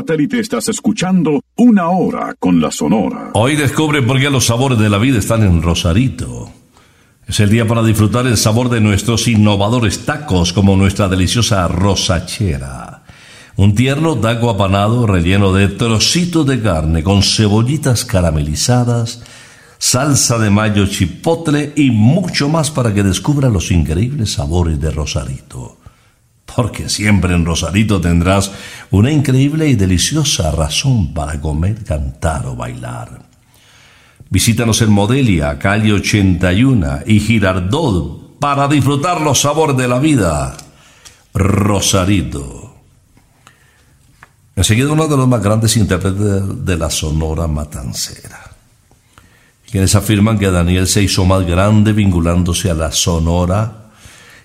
Satélite 0.00 0.40
estás 0.40 0.66
escuchando 0.70 1.42
Una 1.56 1.90
Hora 1.90 2.34
con 2.38 2.58
la 2.58 2.70
Sonora. 2.70 3.32
Hoy 3.34 3.54
descubre 3.54 4.00
por 4.00 4.18
qué 4.18 4.30
los 4.30 4.46
sabores 4.46 4.78
de 4.78 4.88
la 4.88 4.96
vida 4.96 5.18
están 5.18 5.42
en 5.42 5.60
Rosarito. 5.60 6.50
Es 7.26 7.38
el 7.40 7.50
día 7.50 7.66
para 7.66 7.82
disfrutar 7.82 8.26
el 8.26 8.38
sabor 8.38 8.70
de 8.70 8.80
nuestros 8.80 9.28
innovadores 9.28 10.06
tacos, 10.06 10.54
como 10.54 10.74
nuestra 10.74 11.06
deliciosa 11.08 11.68
rosachera. 11.68 13.02
Un 13.56 13.74
tierno 13.74 14.16
taco 14.16 14.48
apanado 14.48 15.06
relleno 15.06 15.52
de 15.52 15.68
trocitos 15.68 16.46
de 16.46 16.62
carne 16.62 17.02
con 17.02 17.22
cebollitas 17.22 18.06
caramelizadas, 18.06 19.22
salsa 19.76 20.38
de 20.38 20.48
mayo 20.48 20.86
chipotle 20.86 21.74
y 21.76 21.90
mucho 21.90 22.48
más 22.48 22.70
para 22.70 22.94
que 22.94 23.02
descubra 23.02 23.50
los 23.50 23.70
increíbles 23.70 24.32
sabores 24.32 24.80
de 24.80 24.90
Rosarito. 24.92 25.79
Porque 26.56 26.88
siempre 26.88 27.34
en 27.34 27.44
Rosarito 27.44 28.00
tendrás 28.00 28.52
una 28.90 29.10
increíble 29.10 29.68
y 29.68 29.74
deliciosa 29.74 30.50
razón 30.50 31.12
para 31.14 31.40
comer, 31.40 31.84
cantar 31.84 32.46
o 32.46 32.56
bailar. 32.56 33.22
Visítanos 34.30 34.80
en 34.82 34.90
Modelia, 34.90 35.58
calle 35.58 35.92
81 35.92 37.00
y 37.06 37.20
Girardot 37.20 38.38
para 38.38 38.68
disfrutar 38.68 39.20
los 39.20 39.40
sabores 39.40 39.76
de 39.76 39.88
la 39.88 39.98
vida. 39.98 40.56
Rosarito. 41.34 42.74
Enseguida 44.56 44.92
uno 44.92 45.08
de 45.08 45.16
los 45.16 45.28
más 45.28 45.42
grandes 45.42 45.76
intérpretes 45.76 46.64
de 46.64 46.76
la 46.76 46.90
Sonora 46.90 47.46
Matancera. 47.46 48.50
Quienes 49.70 49.94
afirman 49.94 50.38
que 50.38 50.50
Daniel 50.50 50.86
se 50.86 51.02
hizo 51.02 51.24
más 51.24 51.46
grande 51.46 51.92
vinculándose 51.92 52.70
a 52.70 52.74
la 52.74 52.92
Sonora. 52.92 53.90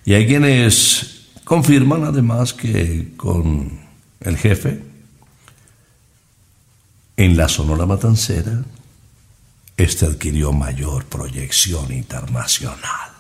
Y 0.06 0.14
hay 0.14 0.28
quienes 0.28 1.14
confirman 1.45 2.03
además 2.03 2.53
que 2.53 3.13
con 3.15 3.79
el 4.19 4.37
jefe 4.37 4.83
en 7.15 7.37
la 7.37 7.47
Sonora 7.47 7.85
Matancera 7.85 8.63
este 9.77 10.05
adquirió 10.05 10.51
mayor 10.51 11.05
proyección 11.05 11.93
internacional. 11.93 13.11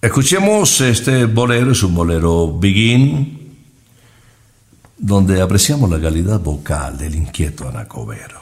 Escuchemos 0.00 0.80
este 0.82 1.24
bolero, 1.24 1.72
es 1.72 1.82
un 1.82 1.94
bolero 1.94 2.56
begin, 2.58 3.56
donde 4.96 5.40
apreciamos 5.42 5.90
la 5.90 6.00
calidad 6.00 6.38
vocal 6.40 6.96
del 6.96 7.16
inquieto 7.16 7.68
Anacobero. 7.68 8.40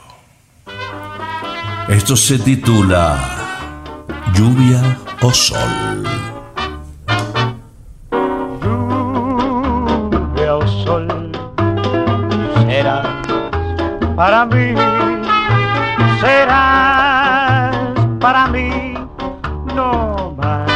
Esto 1.88 2.16
se 2.16 2.38
titula 2.38 3.80
Lluvia 4.34 4.98
o 5.22 5.32
Sol. 5.32 6.33
Para 14.24 14.46
mí, 14.46 14.74
serás 16.18 17.76
para 18.18 18.46
mí 18.46 18.94
no 19.74 20.34
más. 20.38 20.70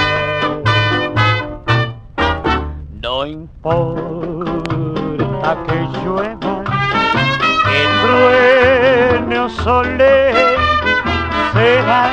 No 3.01 3.25
importa 3.25 4.37
que 5.67 5.77
llueva, 6.05 6.63
que 7.65 7.81
truene 8.03 9.39
o 9.39 9.49
sole, 9.49 10.35
serás 11.55 12.13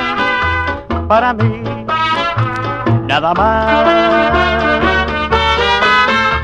para 1.06 1.34
mí 1.34 1.62
nada 3.06 3.34
más. 3.34 3.84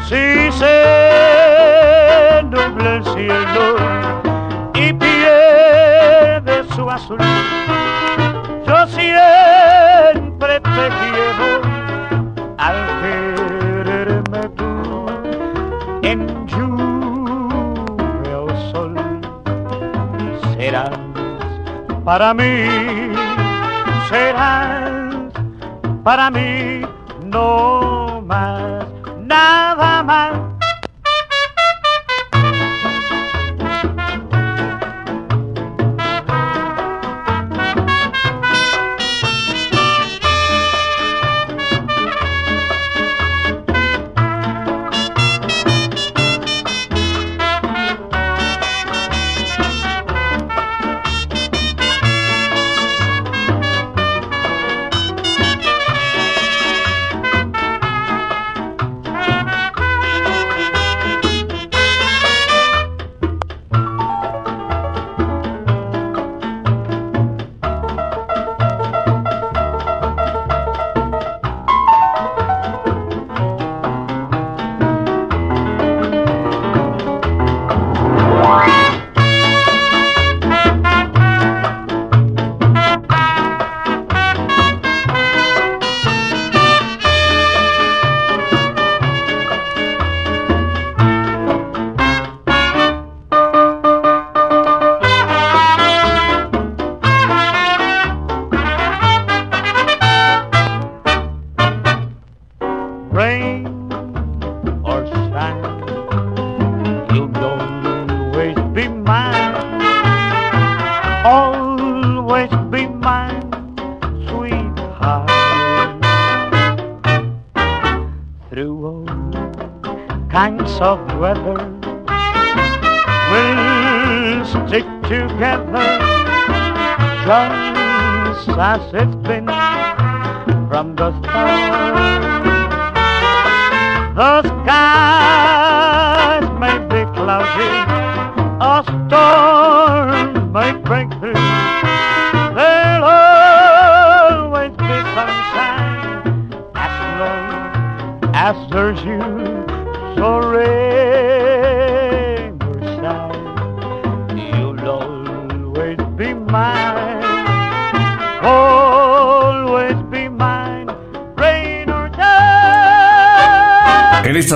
Si 0.07 0.53
se 0.53 2.45
nubla 2.45 2.97
el 2.97 3.05
cielo 3.05 3.93
azul. 6.91 7.19
Yo 8.67 8.87
siempre 8.87 10.61
te 10.61 10.89
quiero 10.99 11.61
al 12.59 12.77
quererme 13.03 14.49
tú 14.57 15.07
en 16.03 16.47
lluvia 16.47 18.39
o 18.41 18.49
sol. 18.73 18.95
Serás 20.57 20.91
para 22.05 22.33
mí, 22.35 23.13
serás 24.09 24.91
para 26.03 26.31
mí, 26.31 26.83
no 27.25 27.82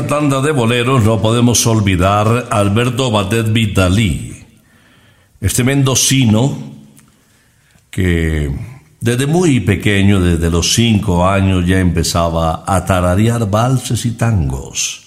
tanda 0.06 0.40
de 0.40 0.52
boleros 0.52 1.04
no 1.04 1.20
podemos 1.20 1.66
olvidar 1.66 2.48
Alberto 2.50 3.10
Batet 3.10 3.52
Vitalí, 3.52 4.44
este 5.40 5.64
mendocino 5.64 6.56
que 7.90 8.54
desde 9.00 9.26
muy 9.26 9.60
pequeño, 9.60 10.20
desde 10.20 10.50
los 10.50 10.74
cinco 10.74 11.26
años, 11.26 11.66
ya 11.66 11.78
empezaba 11.78 12.64
a 12.66 12.84
tararear 12.84 13.48
valses 13.48 14.04
y 14.04 14.12
tangos. 14.12 15.04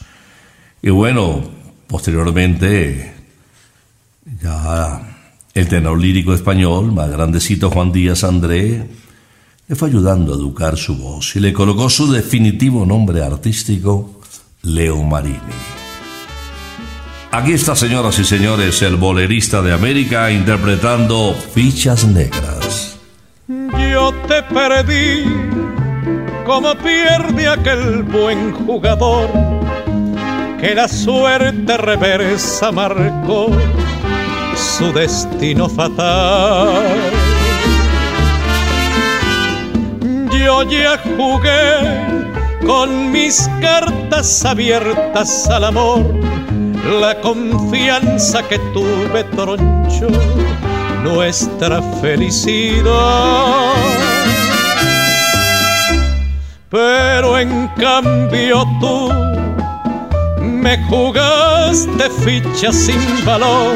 Y 0.81 0.89
bueno, 0.89 1.43
posteriormente, 1.87 3.13
ya 4.41 5.01
el 5.53 5.67
tenor 5.67 5.99
lírico 5.99 6.33
español, 6.33 6.91
más 6.93 7.09
grandecito 7.09 7.69
Juan 7.69 7.91
Díaz 7.91 8.23
André, 8.23 8.87
le 9.67 9.75
fue 9.75 9.89
ayudando 9.89 10.33
a 10.33 10.35
educar 10.35 10.77
su 10.77 10.95
voz 10.97 11.35
y 11.35 11.39
le 11.39 11.53
colocó 11.53 11.89
su 11.89 12.11
definitivo 12.11 12.85
nombre 12.85 13.21
artístico, 13.21 14.18
Leo 14.61 15.03
Marini. 15.03 15.39
Aquí 17.31 17.53
está, 17.53 17.75
señoras 17.75 18.17
y 18.19 18.25
señores, 18.25 18.81
el 18.81 18.95
bolerista 18.95 19.61
de 19.61 19.71
América 19.71 20.31
interpretando 20.31 21.35
Fichas 21.53 22.05
Negras. 22.05 22.97
Yo 23.47 24.11
te 24.27 24.41
perdí 24.43 25.25
como 26.45 26.73
pierde 26.75 27.47
aquel 27.47 28.03
buen 28.03 28.51
jugador 28.53 29.29
que 30.59 30.73
la 30.73 30.87
suerte 30.87 31.77
reversa 31.77 32.71
marcó 32.71 33.49
su 34.55 34.91
destino 34.91 35.69
fatal. 35.69 36.83
Yo 40.31 40.63
ya 40.63 40.99
jugué 41.15 42.18
con 42.65 43.11
mis 43.11 43.47
cartas 43.61 44.45
abiertas 44.45 45.47
al 45.49 45.65
amor, 45.65 46.03
la 46.99 47.19
confianza 47.21 48.47
que 48.47 48.57
tuve 48.73 49.23
troncho 49.35 50.07
nuestra 51.03 51.81
felicidad. 52.01 53.73
Pero 56.69 57.39
en 57.39 57.67
cambio 57.79 58.65
tú 58.79 59.11
me 60.41 60.77
jugaste 60.85 62.09
fichas 62.23 62.75
sin 62.75 63.25
valor, 63.25 63.75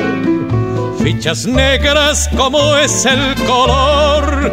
fichas 1.01 1.47
negras 1.47 2.29
como 2.38 2.77
es 2.77 3.05
el 3.05 3.34
color 3.45 4.51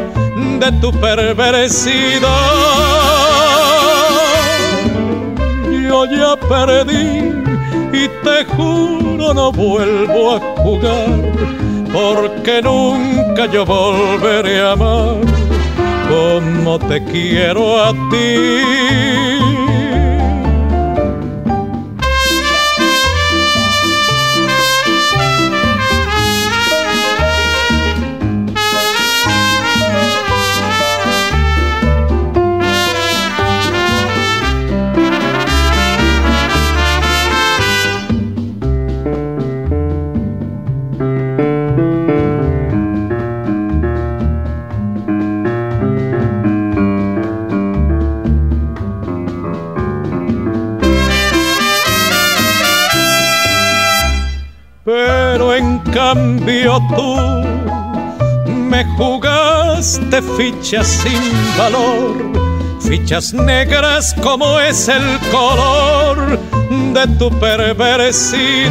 de 0.59 0.73
tu 0.81 0.91
perversidad. 0.93 3.00
Ya 6.07 6.35
perdí 6.35 7.31
y 7.93 8.09
te 8.25 8.45
juro 8.57 9.35
no 9.35 9.53
vuelvo 9.53 10.37
a 10.37 10.41
jugar, 10.63 11.21
porque 11.93 12.63
nunca 12.63 13.45
yo 13.47 13.67
volveré 13.67 14.61
a 14.61 14.73
amar 14.73 15.17
como 16.09 16.79
te 16.79 17.05
quiero 17.05 17.85
a 17.85 17.93
ti. 18.11 19.40
Jugaste 60.11 60.23
fichas 60.37 60.87
sin 60.87 61.57
valor, 61.57 62.17
fichas 62.81 63.33
negras 63.33 64.15
como 64.23 64.59
es 64.61 64.89
el 64.89 65.19
color 65.31 66.39
de 66.93 67.07
tu 67.19 67.31
perversidad. 67.39 68.71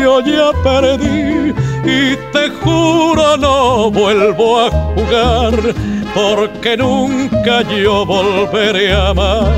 Yo 0.00 0.20
ya 0.20 0.52
perdí 0.62 1.52
y 1.84 2.16
te 2.32 2.50
juro 2.62 3.36
no 3.36 3.90
vuelvo 3.90 4.60
a 4.60 4.70
jugar 4.70 5.74
porque 6.14 6.76
nunca 6.76 7.62
yo 7.62 8.06
volveré 8.06 8.92
a 8.92 9.08
amar 9.08 9.52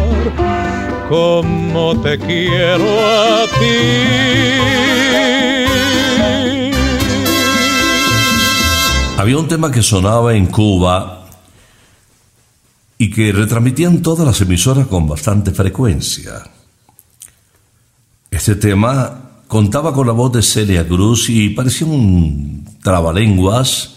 como 1.09 2.01
te 2.01 2.18
quiero 2.18 2.85
a 2.85 3.45
ti. 3.59 4.61
Había 9.21 9.37
un 9.37 9.49
tema 9.49 9.71
que 9.71 9.83
sonaba 9.83 10.35
en 10.35 10.47
Cuba 10.47 11.27
y 12.97 13.11
que 13.11 13.33
retransmitían 13.33 14.01
todas 14.01 14.27
las 14.27 14.41
emisoras 14.41 14.87
con 14.87 15.07
bastante 15.07 15.51
frecuencia. 15.51 16.43
Este 18.31 18.55
tema 18.55 19.43
contaba 19.47 19.93
con 19.93 20.07
la 20.07 20.14
voz 20.14 20.33
de 20.33 20.41
Celia 20.41 20.89
Cruz 20.89 21.29
y 21.29 21.51
parecía 21.51 21.87
un 21.87 22.66
trabalenguas 22.83 23.97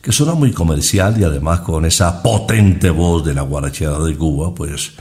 que 0.00 0.10
sonaba 0.10 0.38
muy 0.38 0.52
comercial 0.52 1.20
y 1.20 1.24
además 1.24 1.60
con 1.60 1.84
esa 1.84 2.22
potente 2.22 2.88
voz 2.88 3.26
de 3.26 3.34
la 3.34 3.42
guarachera 3.42 3.98
de 3.98 4.16
Cuba, 4.16 4.54
pues 4.54 4.92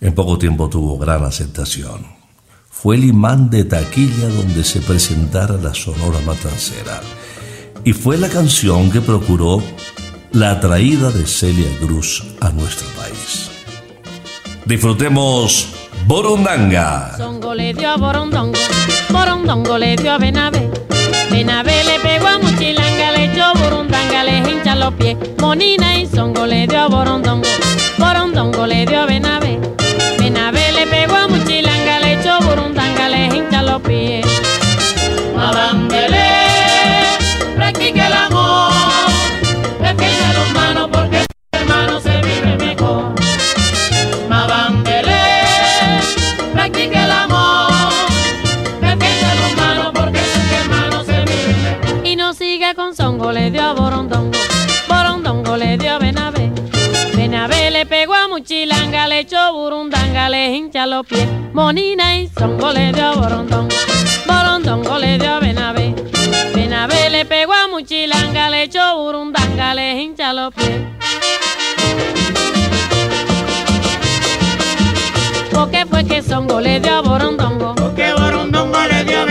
en 0.00 0.14
poco 0.14 0.38
tiempo 0.38 0.68
tuvo 0.68 0.96
gran 0.96 1.24
aceptación. 1.24 2.06
Fue 2.70 2.94
el 2.94 3.02
imán 3.02 3.50
de 3.50 3.64
taquilla 3.64 4.28
donde 4.28 4.62
se 4.62 4.80
presentara 4.80 5.56
la 5.56 5.74
Sonora 5.74 6.20
Matancera 6.24 7.00
y 7.84 7.92
fue 7.92 8.18
la 8.18 8.28
canción 8.28 8.90
que 8.90 9.00
procuró 9.00 9.62
la 10.32 10.60
traída 10.60 11.10
de 11.10 11.26
Celia 11.26 11.68
Cruz 11.80 12.24
a 12.40 12.50
nuestro 12.50 12.86
país. 12.90 13.50
Disfrutemos 14.64 15.68
Borondanga. 16.06 17.16
Songo 17.16 17.54
le 17.54 17.72
dio 17.74 17.90
a 17.90 17.96
Borondongo, 17.96 18.58
Borondongo 19.10 19.78
le 19.78 19.96
dio 19.96 20.12
a 20.12 20.18
Benavé. 20.18 20.70
Benavé 21.30 21.84
le 21.84 22.00
pegó 22.00 22.26
a 22.26 22.38
Muchilanga, 22.38 23.12
le 23.12 23.32
echó 23.32 23.52
Borondanga, 23.58 24.24
le 24.24 24.38
hincha 24.38 24.74
los 24.74 24.94
pies. 24.94 25.16
Monina 25.40 25.98
y 25.98 26.06
Songo 26.06 26.46
le 26.46 26.66
dio 26.66 26.80
a 26.80 26.88
Borondongo, 26.88 27.48
Borondongo 27.98 28.66
le 28.66 28.86
dio 28.86 29.00
a 29.00 29.06
Benavé. 29.06 29.58
Benavé 30.18 30.72
le 30.72 30.86
pegó 30.86 31.16
a 31.16 31.28
Muchilanga, 31.28 32.00
le 32.00 32.20
echó 32.20 32.38
Borondanga, 32.40 33.08
le 33.08 33.26
hincha 33.26 33.62
los 33.62 33.80
pies. 33.82 34.26
Mabambele, 35.34 35.87
Burundanga, 59.68 60.30
le 60.30 60.56
hincha 60.56 60.86
los 60.86 61.04
pies. 61.06 61.28
Monina 61.52 62.16
y 62.16 62.26
Songo 62.28 62.72
le 62.72 62.90
dio 62.90 63.04
a 63.04 63.12
Borondongo, 63.12 64.98
le 64.98 65.18
dio 65.18 65.30
a 65.30 65.40
Benavé. 65.40 65.94
Benavé 66.54 67.10
le 67.10 67.26
pegó 67.26 67.52
a 67.52 67.68
Muchilanga, 67.68 68.48
le 68.48 68.62
echó 68.62 68.96
Burundanga, 68.96 69.74
le 69.74 70.00
hincha 70.00 70.32
los 70.32 70.54
pies. 70.54 70.80
¿Por 75.52 75.70
qué 75.70 75.84
fue 75.84 76.02
que 76.06 76.22
Songo 76.22 76.62
le 76.62 76.80
dio 76.80 76.94
a 76.94 77.00
Borondongo? 77.02 77.74
Porque 77.74 78.14
Borondongo 78.14 78.78
le 78.90 79.04
dio 79.04 79.20
a 79.20 79.24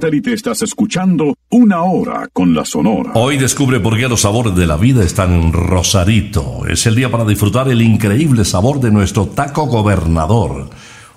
satélite 0.00 0.32
estás 0.32 0.62
escuchando 0.62 1.36
Una 1.50 1.82
Hora 1.82 2.26
con 2.32 2.54
la 2.54 2.64
Sonora. 2.64 3.12
Hoy 3.16 3.36
descubre 3.36 3.80
por 3.80 3.98
qué 3.98 4.08
los 4.08 4.22
sabores 4.22 4.54
de 4.54 4.66
la 4.66 4.78
vida 4.78 5.04
están 5.04 5.30
en 5.34 5.52
Rosarito. 5.52 6.66
Es 6.66 6.86
el 6.86 6.94
día 6.94 7.10
para 7.10 7.26
disfrutar 7.26 7.68
el 7.68 7.82
increíble 7.82 8.46
sabor 8.46 8.80
de 8.80 8.90
nuestro 8.90 9.26
taco 9.26 9.66
gobernador. 9.66 10.70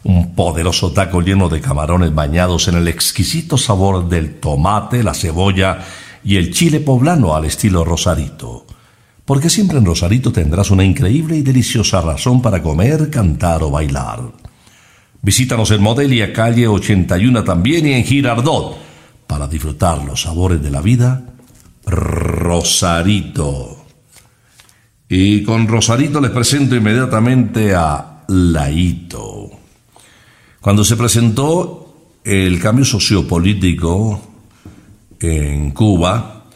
Un 0.04 0.36
poderoso 0.36 0.92
taco 0.92 1.22
lleno 1.22 1.48
de 1.48 1.62
camarones 1.62 2.14
bañados 2.14 2.68
en 2.68 2.76
el 2.76 2.90
exquisito 2.90 3.58
sabor 3.58 4.10
del 4.10 4.42
tomate, 4.42 5.02
la 5.02 5.14
cebolla 5.14 5.80
y 6.22 6.36
el 6.36 6.52
chile 6.52 6.82
poblano 6.82 7.36
al 7.36 7.46
estilo 7.46 7.86
Rosarito. 7.86 8.66
Porque 9.24 9.50
siempre 9.50 9.78
en 9.78 9.86
Rosarito 9.86 10.34
tendrás 10.34 10.72
una 10.72 10.84
increíble 10.84 11.38
y 11.38 11.42
deliciosa 11.42 12.02
razón 12.02 12.42
para 12.42 12.62
comer, 12.62 13.10
cantar 13.10 13.64
o 13.64 13.72
bailar. 13.72 14.44
Visítanos 15.24 15.72
en 15.72 15.82
Modelia, 15.82 16.34
calle 16.34 16.68
81 16.68 17.46
también 17.46 17.88
y 17.88 17.94
en 17.94 18.04
Girardot 18.04 18.78
para 19.26 19.48
disfrutar 19.48 20.04
los 20.04 20.22
sabores 20.22 20.62
de 20.62 20.70
la 20.70 20.82
vida. 20.82 21.24
Rosarito. 21.86 23.86
Y 25.08 25.44
con 25.44 25.66
Rosarito 25.66 26.20
les 26.20 26.32
presento 26.32 26.76
inmediatamente 26.76 27.74
a 27.74 28.26
Laito. 28.28 29.50
Cuando 30.60 30.84
se 30.84 30.98
presentó 30.98 32.18
el 32.26 32.60
cambio 32.60 32.84
sociopolítico 32.84 34.22
en 35.22 35.72
Cuba, 35.72 36.48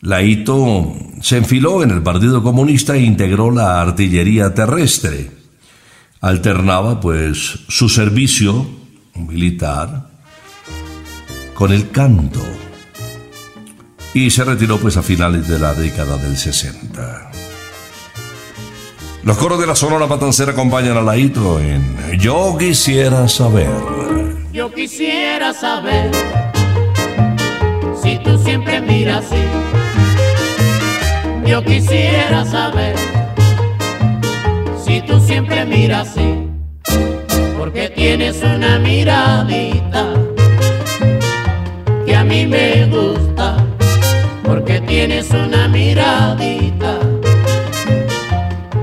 Laito 0.00 0.96
se 1.20 1.36
enfiló 1.36 1.84
en 1.84 1.92
el 1.92 2.02
Partido 2.02 2.42
Comunista 2.42 2.96
e 2.96 3.02
integró 3.02 3.52
la 3.52 3.80
artillería 3.80 4.52
terrestre. 4.52 5.35
Alternaba 6.20 7.00
pues 7.00 7.58
su 7.68 7.88
servicio 7.88 8.66
militar 9.14 10.08
con 11.54 11.72
el 11.72 11.90
canto 11.90 12.40
y 14.14 14.30
se 14.30 14.44
retiró 14.44 14.78
pues 14.78 14.96
a 14.96 15.02
finales 15.02 15.46
de 15.48 15.58
la 15.58 15.74
década 15.74 16.16
del 16.16 16.36
60. 16.36 17.30
Los 19.24 19.36
coros 19.38 19.58
de 19.58 19.66
la 19.66 19.74
Sonora 19.74 20.06
Matancera 20.06 20.52
acompañan 20.52 20.96
a 20.96 21.02
Laito 21.02 21.58
en 21.60 22.18
Yo 22.18 22.56
quisiera 22.58 23.28
saber. 23.28 23.68
Yo 24.52 24.72
quisiera 24.72 25.52
saber 25.52 26.12
si 28.02 28.18
tú 28.20 28.38
siempre 28.38 28.80
miras 28.80 29.24
así. 29.26 29.42
Yo 31.44 31.62
quisiera 31.64 32.44
saber 32.44 33.15
si 34.96 35.02
tú 35.02 35.20
siempre 35.20 35.66
miras 35.66 36.08
así. 36.08 36.48
porque 37.58 37.90
tienes 37.90 38.42
una 38.42 38.78
miradita 38.78 40.14
que 42.06 42.16
a 42.16 42.24
mí 42.24 42.46
me 42.46 42.86
gusta, 42.86 43.56
porque 44.42 44.80
tienes 44.80 45.30
una 45.32 45.68
miradita 45.68 46.98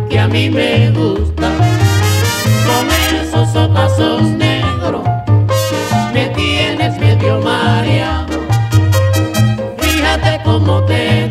que 0.07 0.20
a 0.20 0.28
mí 0.28 0.51
me 0.51 0.91
gusta. 0.91 1.49
Con 2.68 2.86
esos 3.18 3.55
ojazos 3.55 4.22
negros 4.22 5.07
me 6.14 6.28
tienes 6.28 6.99
medio 6.99 7.39
mareado. 7.39 8.38
Fíjate 9.80 10.41
cómo 10.43 10.84
te 10.84 11.22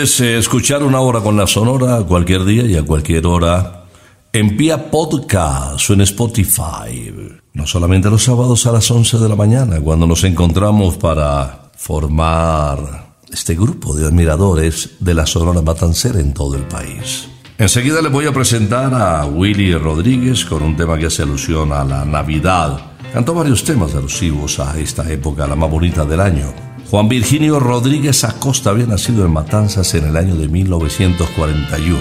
eh, 0.00 0.38
escuchar 0.38 0.82
una 0.82 1.00
hora 1.00 1.20
con 1.20 1.36
la 1.36 1.46
Sonora 1.46 1.98
a 1.98 2.04
cualquier 2.04 2.44
día 2.46 2.64
y 2.64 2.74
a 2.74 2.82
cualquier 2.82 3.26
hora 3.26 3.84
en 4.32 4.56
Pia 4.56 4.90
Podcast 4.90 5.90
o 5.90 5.92
en 5.92 6.00
Spotify. 6.00 7.12
No 7.52 7.66
solamente 7.66 8.08
los 8.08 8.24
sábados 8.24 8.64
a 8.64 8.72
las 8.72 8.90
11 8.90 9.18
de 9.18 9.28
la 9.28 9.36
mañana, 9.36 9.78
cuando 9.78 10.06
nos 10.06 10.24
encontramos 10.24 10.96
para 10.96 11.70
formar 11.76 13.14
este 13.30 13.54
grupo 13.54 13.94
de 13.94 14.06
admiradores 14.06 14.92
de 15.00 15.12
la 15.12 15.26
Sonora 15.26 15.60
Matancera 15.60 16.18
en 16.18 16.32
todo 16.32 16.56
el 16.56 16.62
país. 16.62 17.28
Enseguida 17.58 18.00
les 18.00 18.10
voy 18.10 18.24
a 18.24 18.32
presentar 18.32 18.94
a 18.94 19.26
Willy 19.26 19.74
Rodríguez 19.74 20.46
con 20.46 20.62
un 20.62 20.76
tema 20.76 20.96
que 20.96 21.06
hace 21.06 21.24
alusión 21.24 21.72
a 21.72 21.84
la 21.84 22.06
Navidad. 22.06 22.80
Cantó 23.12 23.34
varios 23.34 23.64
temas 23.64 23.94
alusivos 23.94 24.60
a 24.60 24.78
esta 24.78 25.12
época, 25.12 25.46
la 25.46 25.56
más 25.56 25.70
bonita 25.70 26.06
del 26.06 26.20
año. 26.20 26.69
Juan 26.90 27.08
Virginio 27.08 27.60
Rodríguez 27.60 28.24
Acosta 28.24 28.70
había 28.70 28.86
nacido 28.86 29.24
en 29.24 29.32
Matanzas 29.32 29.94
en 29.94 30.08
el 30.08 30.16
año 30.16 30.34
de 30.34 30.48
1941. 30.48 32.00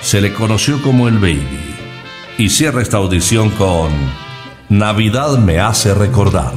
Se 0.00 0.20
le 0.20 0.34
conoció 0.34 0.82
como 0.82 1.06
el 1.06 1.18
Baby. 1.18 1.76
Y 2.36 2.48
cierra 2.48 2.82
esta 2.82 2.96
audición 2.96 3.50
con 3.50 3.92
Navidad 4.68 5.38
me 5.38 5.60
hace 5.60 5.94
recordar. 5.94 6.52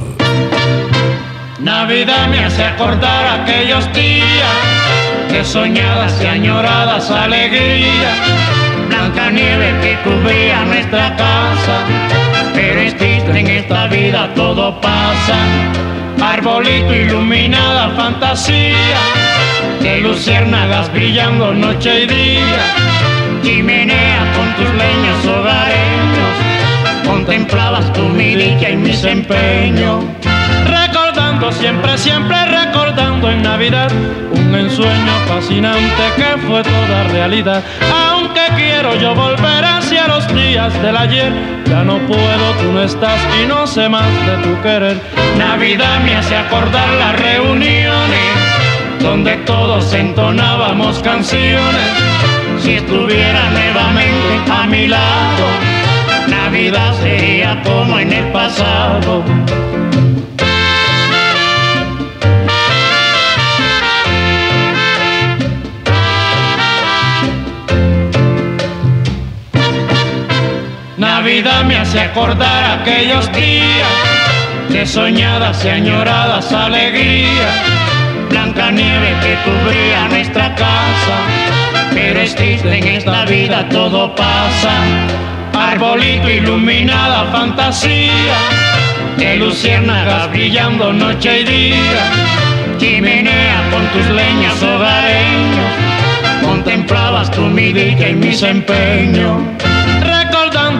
Navidad 1.60 2.28
me 2.30 2.44
hace 2.44 2.64
acordar 2.64 3.42
aquellos 3.42 3.84
días 3.92 5.30
de 5.30 5.44
soñadas 5.44 6.20
y 6.20 6.26
añoradas 6.26 7.08
alegrías. 7.12 8.18
Blanca 8.88 9.30
nieve 9.30 9.72
que 9.80 9.96
cubría 10.02 10.64
nuestra 10.64 11.14
casa, 11.16 11.86
pero 12.54 12.80
en 12.80 13.46
esta 13.46 13.86
vida 13.86 14.34
todo 14.34 14.80
pasa. 14.80 15.99
Arbolito 16.22 16.94
iluminada 16.94 17.90
fantasía, 17.96 18.98
de 19.80 20.00
luciérnagas 20.00 20.92
brillando 20.92 21.54
noche 21.54 22.04
y 22.04 22.06
día. 22.06 22.62
Chimenea 23.42 24.32
con 24.36 24.54
tus 24.54 24.74
leños 24.74 25.26
hogareños, 25.26 27.06
contemplabas 27.06 27.90
tu 27.94 28.02
mi 28.02 28.34
dicha 28.34 28.68
y 28.68 28.76
mis 28.76 29.02
empeños. 29.02 30.04
Recordando 30.66 31.50
siempre, 31.52 31.96
siempre 31.96 32.36
recordando 32.44 33.30
en 33.30 33.42
Navidad 33.42 33.90
un 34.50 34.56
ensueño 34.56 35.12
fascinante 35.28 36.02
que 36.16 36.36
fue 36.46 36.62
toda 36.62 37.04
realidad. 37.04 37.62
Aunque 38.08 38.40
quiero 38.56 38.96
yo 38.96 39.14
volver 39.14 39.64
hacia 39.64 40.08
los 40.08 40.26
días 40.34 40.72
del 40.82 40.96
ayer, 40.96 41.32
ya 41.66 41.84
no 41.84 41.98
puedo, 42.00 42.52
tú 42.60 42.72
no 42.72 42.82
estás 42.82 43.20
y 43.40 43.46
no 43.46 43.66
sé 43.66 43.88
más 43.88 44.10
de 44.26 44.36
tu 44.42 44.60
querer. 44.62 45.00
Navidad 45.38 46.00
me 46.04 46.16
hace 46.16 46.34
acordar 46.34 46.88
las 46.94 47.20
reuniones 47.20 48.30
donde 49.00 49.36
todos 49.46 49.92
entonábamos 49.94 50.98
canciones. 50.98 51.90
Si 52.58 52.72
estuviera 52.72 53.50
nuevamente 53.50 54.52
a 54.52 54.66
mi 54.66 54.88
lado, 54.88 55.46
Navidad 56.28 56.92
sería 57.00 57.62
como 57.62 58.00
en 58.00 58.12
el 58.12 58.32
pasado. 58.32 59.24
Navidad 71.30 71.62
me 71.62 71.76
hace 71.76 72.00
acordar 72.00 72.80
aquellos 72.80 73.30
días 73.30 73.88
de 74.68 74.84
soñadas 74.84 75.64
y 75.64 75.68
añoradas 75.68 76.52
alegrías. 76.52 77.54
Blanca 78.28 78.72
nieve 78.72 79.14
que 79.22 79.36
cubría 79.44 80.08
nuestra 80.08 80.52
casa, 80.56 81.16
pero 81.94 82.18
es 82.18 82.34
triste 82.34 82.76
en 82.76 82.84
esta 82.84 83.26
vida 83.26 83.68
todo 83.68 84.12
pasa. 84.16 84.72
Arbolito 85.54 86.28
iluminada 86.28 87.26
fantasía, 87.30 88.34
de 89.16 89.36
luciérnagas 89.36 90.32
brillando 90.32 90.92
noche 90.92 91.42
y 91.42 91.44
día. 91.44 92.02
Chimenea 92.78 93.70
con 93.70 93.86
tus 93.90 94.06
leñas 94.12 94.60
hogareños, 94.60 96.42
contemplabas 96.42 97.30
tu 97.30 97.42
mi 97.42 97.72
dicha 97.72 98.08
y 98.08 98.14
mis 98.14 98.42
empeños 98.42 99.69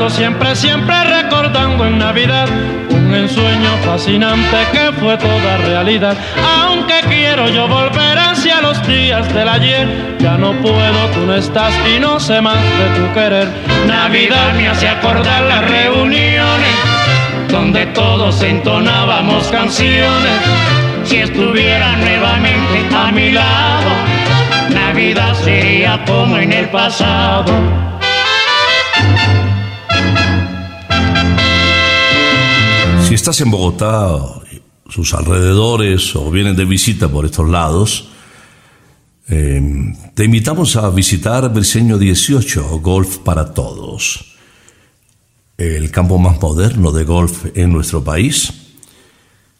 siempre, 0.08 0.56
siempre 0.56 0.94
recordando 1.04 1.84
en 1.84 1.98
Navidad 1.98 2.48
un 2.88 3.14
ensueño 3.14 3.70
fascinante 3.84 4.56
que 4.72 4.92
fue 4.98 5.18
toda 5.18 5.58
realidad. 5.58 6.16
Aunque 6.62 7.00
quiero 7.06 7.48
yo 7.48 7.68
volver 7.68 8.16
hacia 8.18 8.62
los 8.62 8.86
días 8.86 9.32
del 9.34 9.48
ayer, 9.48 10.16
ya 10.18 10.38
no 10.38 10.52
puedo, 10.62 11.06
tú 11.12 11.26
no 11.26 11.34
estás 11.34 11.74
y 11.94 12.00
no 12.00 12.18
sé 12.18 12.40
más 12.40 12.56
de 12.56 12.98
tu 12.98 13.12
querer. 13.12 13.48
Navidad 13.86 14.54
me 14.56 14.68
hace 14.68 14.88
acordar 14.88 15.42
las 15.42 15.68
reuniones 15.68 16.74
donde 17.50 17.84
todos 17.86 18.42
entonábamos 18.42 19.48
canciones. 19.48 20.40
Si 21.04 21.16
estuviera 21.16 21.96
nuevamente 21.96 22.96
a 22.96 23.12
mi 23.12 23.32
lado, 23.32 23.90
Navidad 24.72 25.34
sería 25.34 26.02
como 26.06 26.38
en 26.38 26.52
el 26.52 26.68
pasado. 26.70 27.99
Estás 33.20 33.42
en 33.42 33.50
Bogotá, 33.50 34.18
sus 34.88 35.12
alrededores 35.12 36.16
o 36.16 36.30
vienes 36.30 36.56
de 36.56 36.64
visita 36.64 37.06
por 37.06 37.26
estos 37.26 37.50
lados, 37.50 38.08
eh, 39.28 39.92
te 40.14 40.24
invitamos 40.24 40.74
a 40.76 40.88
visitar 40.88 41.52
Briseño 41.52 41.98
18, 41.98 42.80
Golf 42.80 43.18
para 43.18 43.52
Todos, 43.52 44.36
el 45.58 45.90
campo 45.90 46.18
más 46.18 46.40
moderno 46.40 46.92
de 46.92 47.04
golf 47.04 47.44
en 47.54 47.70
nuestro 47.70 48.02
país, 48.02 48.54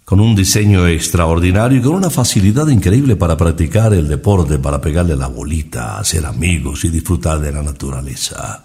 con 0.07 0.21
un 0.21 0.35
diseño 0.35 0.87
extraordinario 0.87 1.81
y 1.81 1.83
con 1.83 1.97
una 1.97 2.09
facilidad 2.09 2.67
increíble 2.69 3.17
para 3.17 3.37
practicar 3.37 3.93
el 3.93 4.09
deporte, 4.09 4.59
para 4.59 4.81
pegarle 4.81 5.17
la 5.17 5.27
bolita, 5.27 5.99
hacer 5.99 6.25
amigos 6.25 6.87
y 6.87 6.89
disfrutar 6.89 7.39
de 7.39 7.53
la 7.53 7.63
naturaleza. 7.63 8.65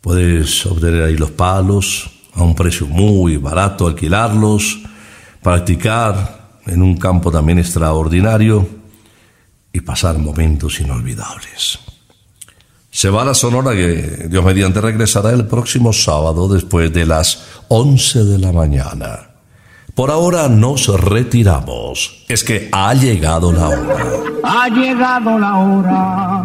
Puedes 0.00 0.64
obtener 0.66 1.02
ahí 1.02 1.16
los 1.16 1.32
palos 1.32 2.12
a 2.36 2.42
un 2.42 2.54
precio 2.54 2.86
muy 2.86 3.38
barato, 3.38 3.86
alquilarlos, 3.86 4.78
practicar 5.42 6.60
en 6.66 6.82
un 6.82 6.96
campo 6.96 7.30
también 7.30 7.58
extraordinario 7.58 8.68
y 9.72 9.80
pasar 9.80 10.18
momentos 10.18 10.80
inolvidables. 10.80 11.78
Se 12.90 13.10
va 13.10 13.22
a 13.22 13.26
la 13.26 13.34
Sonora 13.34 13.72
que 13.72 14.26
Dios 14.30 14.44
mediante 14.44 14.80
regresará 14.80 15.30
el 15.30 15.46
próximo 15.46 15.92
sábado 15.92 16.48
después 16.48 16.92
de 16.92 17.04
las 17.06 17.42
11 17.68 18.24
de 18.24 18.38
la 18.38 18.52
mañana. 18.52 19.30
Por 19.94 20.10
ahora 20.10 20.48
nos 20.48 20.88
retiramos. 20.88 22.24
Es 22.28 22.44
que 22.44 22.68
ha 22.72 22.94
llegado 22.94 23.52
la 23.52 23.68
hora. 23.68 23.96
Ha 24.44 24.68
llegado 24.68 25.38
la 25.38 25.56
hora 25.56 26.44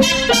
Gózala, 0.00 0.40